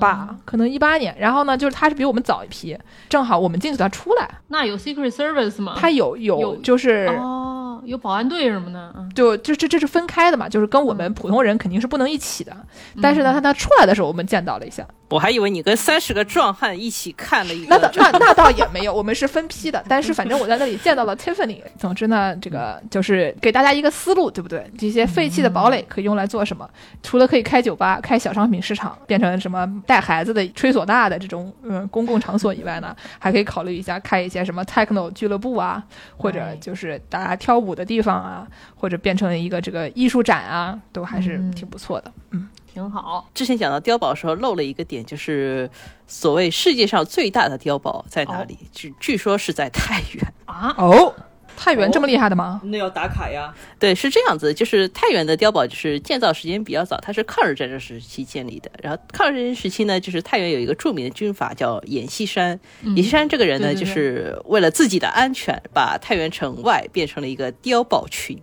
[0.00, 1.14] 吧，可能一八年。
[1.18, 2.76] 然后呢，就是他是比我们早一批，
[3.08, 4.28] 正好我们进去他出来。
[4.48, 5.76] 那有 Secret Service 吗？
[5.78, 12.52] 他有有，就是哦，有保安队什么的，嗯，就这这这是分开的嘛，就是跟我们普通人肯定是不能一起的。
[13.00, 14.84] 但是呢，他他出来的时候，我们见到了一下。
[15.08, 19.82] 我还以为你跟三十个壮汉一起看了一个，那那那倒也没有，我们是分批的。
[19.88, 21.60] 但是反正我在那里见到了 Tiffany。
[21.78, 24.70] 总之呢，这个就是给大家一个思路，对不对？
[24.76, 26.68] 这些废弃的堡垒可以用来做什么？
[27.02, 35.82] 除了可以开酒吧、开小商品市场，变成什么带孩子的吹唢呐的这种嗯公共场所以外呢，还可以考虑一下开一些什么 Techno 俱乐部啊，
[36.16, 42.12] 或者就是大家跳舞的地方啊，或者变成一个这个艺术展啊，都还是挺不错的。
[42.32, 42.46] 嗯。
[42.78, 43.28] 挺好。
[43.34, 45.68] 之前讲到碉堡的时候漏了一个点，就是
[46.06, 48.56] 所谓世界上最大的碉堡在哪里？
[48.72, 50.72] 据据说是在太原啊！
[50.78, 51.12] 哦，
[51.56, 52.60] 太原这么厉害的吗？
[52.62, 53.52] 那要打卡呀。
[53.80, 58.70] 对，是这样子，就是太原的碉堡就是建造时间比较早，它是抗日战争时期建立的。
[58.80, 62.60] 然后抗日战争时期呢，就是太原有一个著名的军阀叫阎锡山。
[62.84, 68.40] 阎锡山这个人呢，就是为了自己的安全，把太原城外变成了一个碉堡群。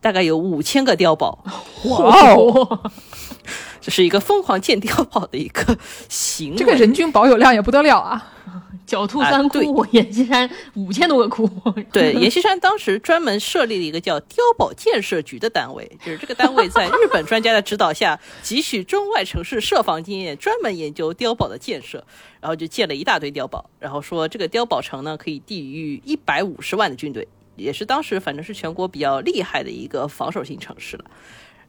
[0.00, 1.44] 大概有五千个碉堡，
[1.86, 2.90] 哇哦！
[3.80, 5.76] 这是一个疯狂建碉堡的一个
[6.08, 6.56] 行为。
[6.56, 8.32] 这个人均保有量也不得了啊！
[8.86, 11.46] 狡兔三窟，阎锡 山五千多个窟。
[11.92, 22.02] 对，阎锡山当时专门设立了一个叫碉堡建设局的单位，就是这个单位在日本专家的指导下，汲取中外城市设防经验，专门研究碉堡的建设，
[22.40, 27.28] 然后就建了一大堆碉堡，然后说这个碉堡城呢可以抵御一百五十万的军队。
[27.56, 31.04] 也是当时反正是全国比较厉害的一个防守型城市了，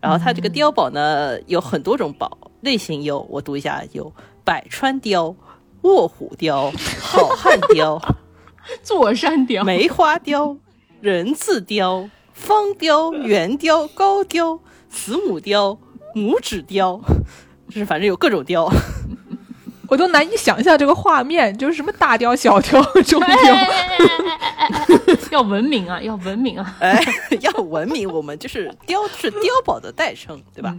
[0.02, 4.12] 然后它这个碉堡呢有很多种堡类型，有我读一下，有
[4.44, 5.36] 百川碉、
[5.82, 6.72] 卧虎碉、
[7.02, 8.02] 好汉碉、
[8.84, 10.58] 座山碉、梅花碉、
[11.02, 14.60] 人字碉、方碉、圆碉、高碉、
[14.90, 15.78] 子母碉、
[16.16, 17.02] 拇指碉，
[17.68, 18.70] 就是反正有各种碉。
[19.90, 23.38] 我都难以想象这个画面，就是什么大雕、小雕、中雕，
[25.32, 27.02] 要文明啊，要文明啊，哎，
[27.41, 30.76] 要文明，我们就是雕是碉堡的代称，对吧？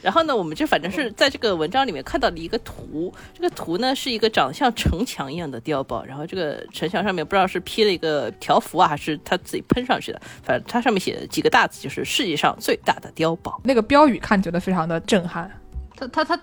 [0.00, 15.50] 然后呢，我们就反正是在这个文章里面看到了一个图，这个图呢是一个长像城墙一样的碉堡，然后这个城墙上面不知道是披了一个条幅啊，还是他自己喷上去的，反正它上面写的几个大字就是世界上最大的碉堡，那个标语看觉得非常的震撼，
[15.96, 16.38] 他他他。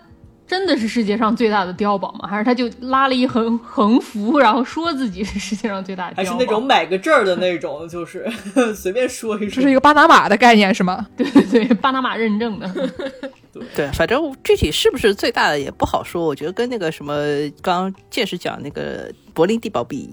[0.51, 2.27] 真的是世界上最大的碉堡吗？
[2.27, 6.17] 还是他就拉了一横横幅，然后说自己是世界上最大的？
[6.17, 8.29] 还是那种买个证儿的那种，就是
[8.75, 9.49] 随便说一说。
[9.49, 11.07] 这是一个巴拿马的概念是吗？
[11.15, 12.69] 对对对，巴拿马认证的。
[13.73, 16.25] 对，反正具体是不是最大的也不好说。
[16.25, 17.15] 我觉得跟那个什么
[17.61, 20.09] 刚刚见识讲那个柏林地堡比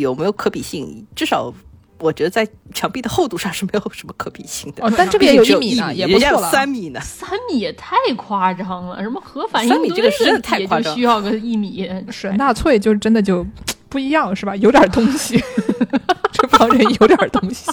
[0.00, 1.54] 有没有可比性，至少。
[1.98, 6.50] 我觉得在墙壁的厚度上是没有什么可比性的哦，但这边有一米呢，也不错了。
[6.50, 9.02] 三米呢，三米也太夸张了。
[9.02, 11.90] 什么核反应三米这个真的太夸张，需要个一米。
[12.10, 13.46] 是纳粹就真的就
[13.88, 14.54] 不一样，是吧？
[14.56, 15.42] 有点东西，
[16.32, 17.70] 这帮人有点东西。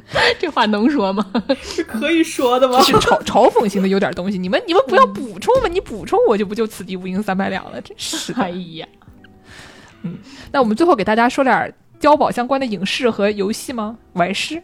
[0.38, 1.26] 这话能说吗？
[1.60, 2.80] 是可以说的吗？
[2.82, 4.38] 是嘲嘲讽型的有点东西。
[4.38, 5.68] 你们你们不要补充嘛？
[5.68, 7.80] 你补充我就不就此地无银三百两了。
[7.82, 8.86] 真是哎呀，
[10.02, 10.16] 嗯，
[10.52, 11.74] 那我们最后给大家说点。
[12.00, 13.96] 碉堡相关的影视和游戏吗？
[14.14, 14.62] 玩师，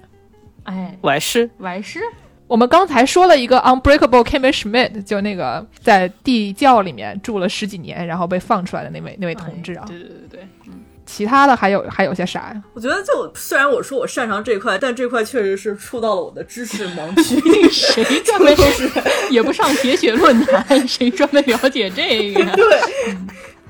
[0.64, 2.00] 哎，玩师，玩师。
[2.46, 9.84] 我们刚才说了一个 Unbreakable Kimmy Schmidt，就那个在地窖里面住了十几年，然后被放出来的那位那位同志啊。
[9.86, 10.80] 对对对对，嗯。
[11.04, 12.62] 其他的还有还有些啥呀？
[12.74, 17.68] 我觉得就虽然我说我擅长这块，但这块确实是触到了我的知识盲区。
[17.70, 18.88] 谁专门 是
[19.30, 22.44] 也不上铁血论坛，谁专门了解这个？
[22.54, 23.16] 对。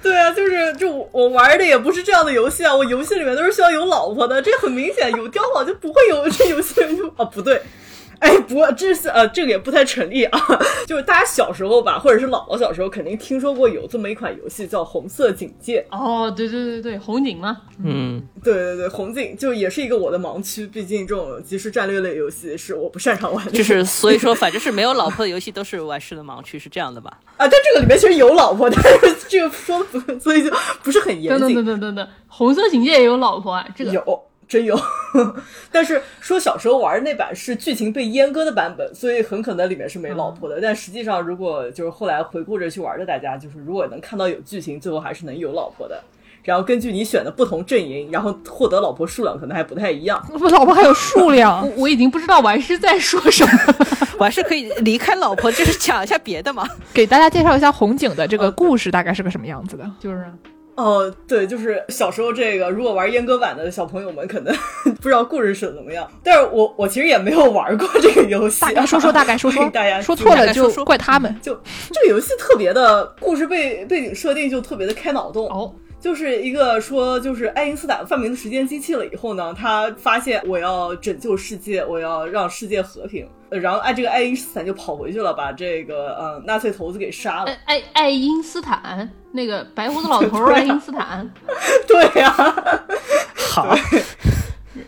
[0.05, 7.63] 对啊，就是就我玩的也不是这样的游戏啊，我游戏里面都是需要有老婆的，这很明显有碉堡就不会有这游戏就啊不对。
[8.23, 10.41] 哎，不，这是呃，这个也不太成立啊。
[10.87, 15.85] 就是大家小时候吧，或者是姥姥小时候，肯定听说过有这么一款游戏叫《红色警戒》。
[15.97, 17.63] 哦，对对对对，红警吗？
[17.85, 23.51] 嗯，对对对，红警就也是一个我的盲区，毕竟这种即时战略类游戏是我不擅长玩的。
[23.51, 27.19] 就是 所以说，反正是没有老婆的游戏都是玩世的盲区，是这样的吧？
[27.37, 30.51] 啊，但这个里面其实有老婆，但是这个说的不，所以就
[30.85, 31.41] 不是很严谨。
[31.41, 33.67] 等等等等等，红色警戒也有老婆啊？
[33.75, 34.23] 这个有。
[34.49, 34.79] 真有，
[35.73, 40.61] 但是说小时候玩那版是剧情被阉割的版本，所以很可能里面是没老婆的。
[40.61, 46.03] 但实际上，如果就是后来回顾着去玩的大家，就是如果能看到有剧情，最后还是能有老婆的。
[46.45, 50.21] 然后根据你选的不同阵营，然后获得老婆数量可能还不太一样。
[50.39, 53.53] 我老婆还有数量，我已经不知道完师在说什么。
[54.19, 56.69] 完师可以离开老婆，就是讲一下别的嘛。
[56.93, 60.27] 给大家介绍一下红警的这个故事大概是个什么样子的，就是。
[60.75, 64.55] 哦，对，就是小时候这个，如果玩阉割版的小朋友们可能
[65.01, 68.65] 不知道故事是怎么样，但是我我其实也没有玩过这个游戏。
[68.87, 71.35] 说说大概说说，大家说错了就怪他们。
[71.43, 71.55] 就
[71.93, 75.73] 这个游戏特别的故事背背景设定就特别的开脑洞哦。
[76.03, 87.57] 就是一个说，就是爱因斯坦发明的时间机器了以后呢，他发现我要拯救世界，我要让世界和平，然后爱这个爱因斯坦就跑回去了，把这个呃纳粹头子给杀了。
[87.67, 91.33] 爱爱因斯坦那个白胡子老头爱因斯坦，
[91.87, 92.35] 对呀，
[93.37, 93.73] 好。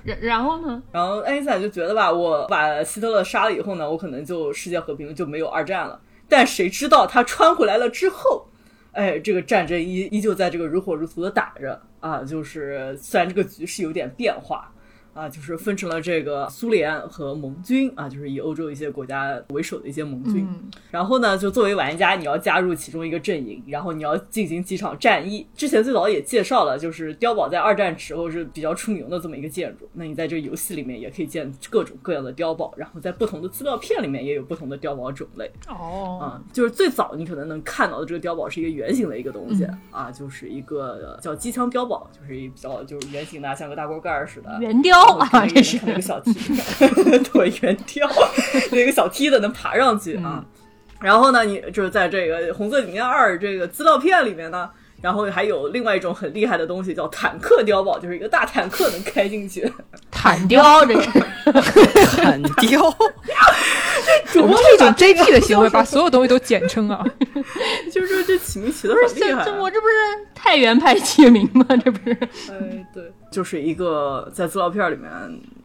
[0.03, 0.83] 然然后呢？
[0.91, 6.01] 然后爱因斯坦就觉得吧，我把希特勒杀了以后呢，我可能就世界和平，就没有二战了。
[6.29, 8.49] 但谁知道他穿回来了之后，
[8.95, 14.73] 哎，这个战争依依旧在这个如火如荼的打着啊，就是虽然这个局势有点变化。
[15.15, 20.47] 啊，就是分成了这个苏联和盟军啊，就是以欧洲一些国家为首的一些盟军。
[20.91, 25.47] 然后呢，就作为玩家，你要加入其中一个阵营，然后你要进行几场战役。
[25.55, 29.89] 之前最早也介绍了，就是碉堡在二战时候是比较出名的这么一个建筑。
[29.93, 35.51] 那你在这个游戏里面也可以建各种各样的碉堡，然后在不同的资料片里面也有不同的碉堡种类。
[35.69, 45.17] 哦，啊，就是最早你可能能看到的这个碉堡是一个圆形的一个东西啊，就是一个叫机枪碉堡，就是一比较就是圆形的，像个大锅盖似的圆雕。
[45.17, 46.33] 啊，这是那个小梯，
[47.25, 48.09] 椭，圆跳，
[48.73, 50.45] 那个小梯子能爬上去啊。
[51.01, 54.71] 然后呢，你就是在这个《红色警戒二》这个资料片里面呢，
[55.05, 59.71] 然后还有另外一种很厉害的东西，叫坦克碉堡，就是一个大坦克能开进去。
[60.11, 61.11] 坦雕，这是
[62.17, 62.81] 坦雕。
[64.41, 67.05] 我们这种 JT 的行为，把所有东西都简称啊，
[67.93, 69.51] 就是这起名起的很厉害。
[69.59, 69.95] 我这不是
[70.35, 71.67] 太原派起名吗？
[71.85, 72.19] 这不是？
[72.51, 75.11] 哎，对，就是一个在资料片里面，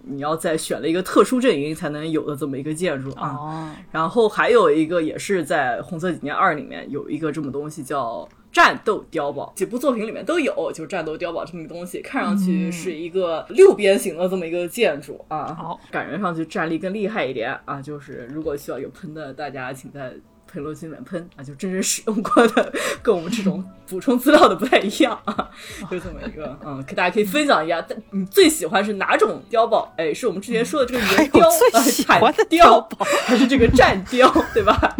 [0.03, 3.73] 你要在选了一个特殊阵营才能有的这么一个建筑啊。
[3.89, 8.27] 然后还有一个也是在《红色警戒二》里面有一个这么东西叫。
[8.51, 17.81] 战斗碉堡几部作品里面都有，就是战斗碉堡这么一个东西，看上去是一个六边形的这么一个建筑啊，好，感觉上去战力更厉害一点啊。
[17.81, 20.13] 就是如果需要有喷的，大家请在
[20.51, 22.73] 评论区里面喷啊，就真正使用过的，
[23.03, 25.47] 跟我们这种补充资料的不太一样啊，
[25.91, 29.93] 就这么一个，嗯，给大家可以分享一下，你最喜欢是哪种碉堡？
[29.95, 31.39] 哎，是我们之前说的这个圆碉
[31.77, 34.75] 啊， 海碉堡，还是这个战碉，对吧？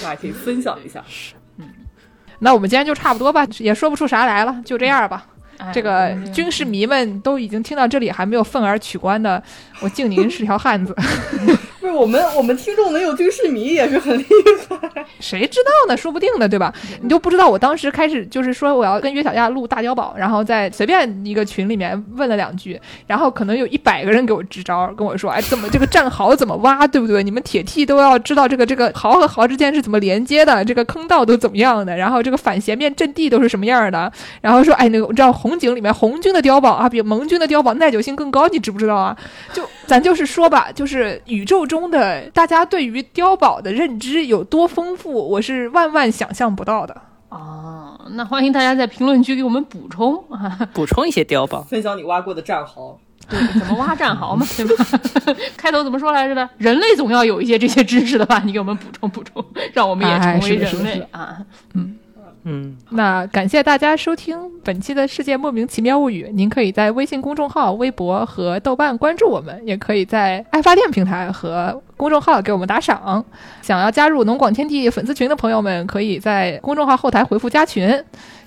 [0.00, 1.04] 大家可以分享一下。
[2.44, 5.24] 那我们今天就差不多吧，也说不出啥来了，就这样吧。
[5.72, 9.42] 这个军事迷们都已经听到这里，还没有愤而取关的，
[9.80, 10.94] 我敬您是条汉子。
[11.84, 14.24] 不是我们，我们听众能有军事迷也是很厉
[14.66, 15.04] 害。
[15.20, 15.94] 谁知道呢？
[15.94, 16.72] 说不定呢，对吧？
[17.02, 27.22] 你就不知道，我当时开始就是说我要跟约小亚录大碉堡，然后在随便一个群里面问了两句，然后可能有一百个人给我支招，跟我说：“哎，怎么这个战壕怎么挖，对不对？
[27.22, 39.14] 你们铁 T 都要知道这个这个壕和壕之间是怎么连接的，这个坑道都怎么样的，然后这个反斜面阵地都是什么样的。”然后说：“哎，那个我知道红警里面红军的碉堡啊，比盟军的碉堡耐久性更高，你知不知道啊？”
[39.52, 47.00] 就咱就是说吧，就是宇宙中的大家对于碉堡的认知有多丰富，我是万万想象不到的。
[47.28, 52.98] 哦，那欢迎大家在评论区给我们补充啊， 补充一些碉堡，分享你挖过的战壕，
[53.28, 54.84] 对，怎么挖战壕嘛， 对吧？
[55.56, 56.48] 开头怎么说来着的？
[56.58, 58.40] 人类总要有一些这些知识的吧？
[58.44, 61.38] 你给我们补充补充，让我们也成为人类啊，
[61.74, 61.96] 嗯。
[62.46, 66.26] 嗯，那感谢大家收听本期的《世界莫名其妙物语》。
[66.32, 73.24] 您可以在微信公众号、微博和豆瓣关注我们，也可以在爱发电平台和公众号给我们打赏。
[73.62, 77.88] 想要加入农广天地粉丝群的朋友们，可以在公众号后台回复“加群”。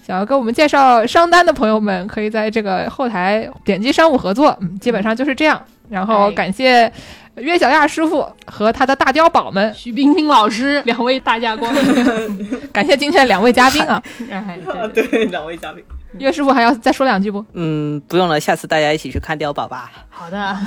[0.06, 4.56] 想要跟我们介绍商单的朋友们，可以在这个后台点击“商务合作”。
[4.62, 5.62] 嗯，基本上就是这样。
[5.90, 6.92] 然后感谢。
[7.38, 14.02] 岳小亚师傅和他的大碉堡们，徐冰冰老师两位大驾光临， 感谢今天的两位嘉宾啊！
[14.92, 15.84] 对，两位嘉宾，
[16.18, 17.46] 岳师傅还要再说两句不？
[17.54, 19.92] 嗯，不用了，下次大家一起去看碉堡吧。
[20.10, 20.58] 好的，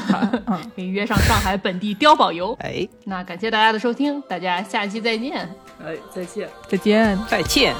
[0.46, 2.56] 嗯，可以约上上海本地碉堡游。
[2.60, 5.38] 哎，那感谢大家的收听，大家下期再见。
[5.84, 7.74] 哎，再见，再见，再见。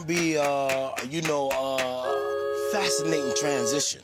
[0.00, 4.00] Be, uh, you know, uh, fascinating transition.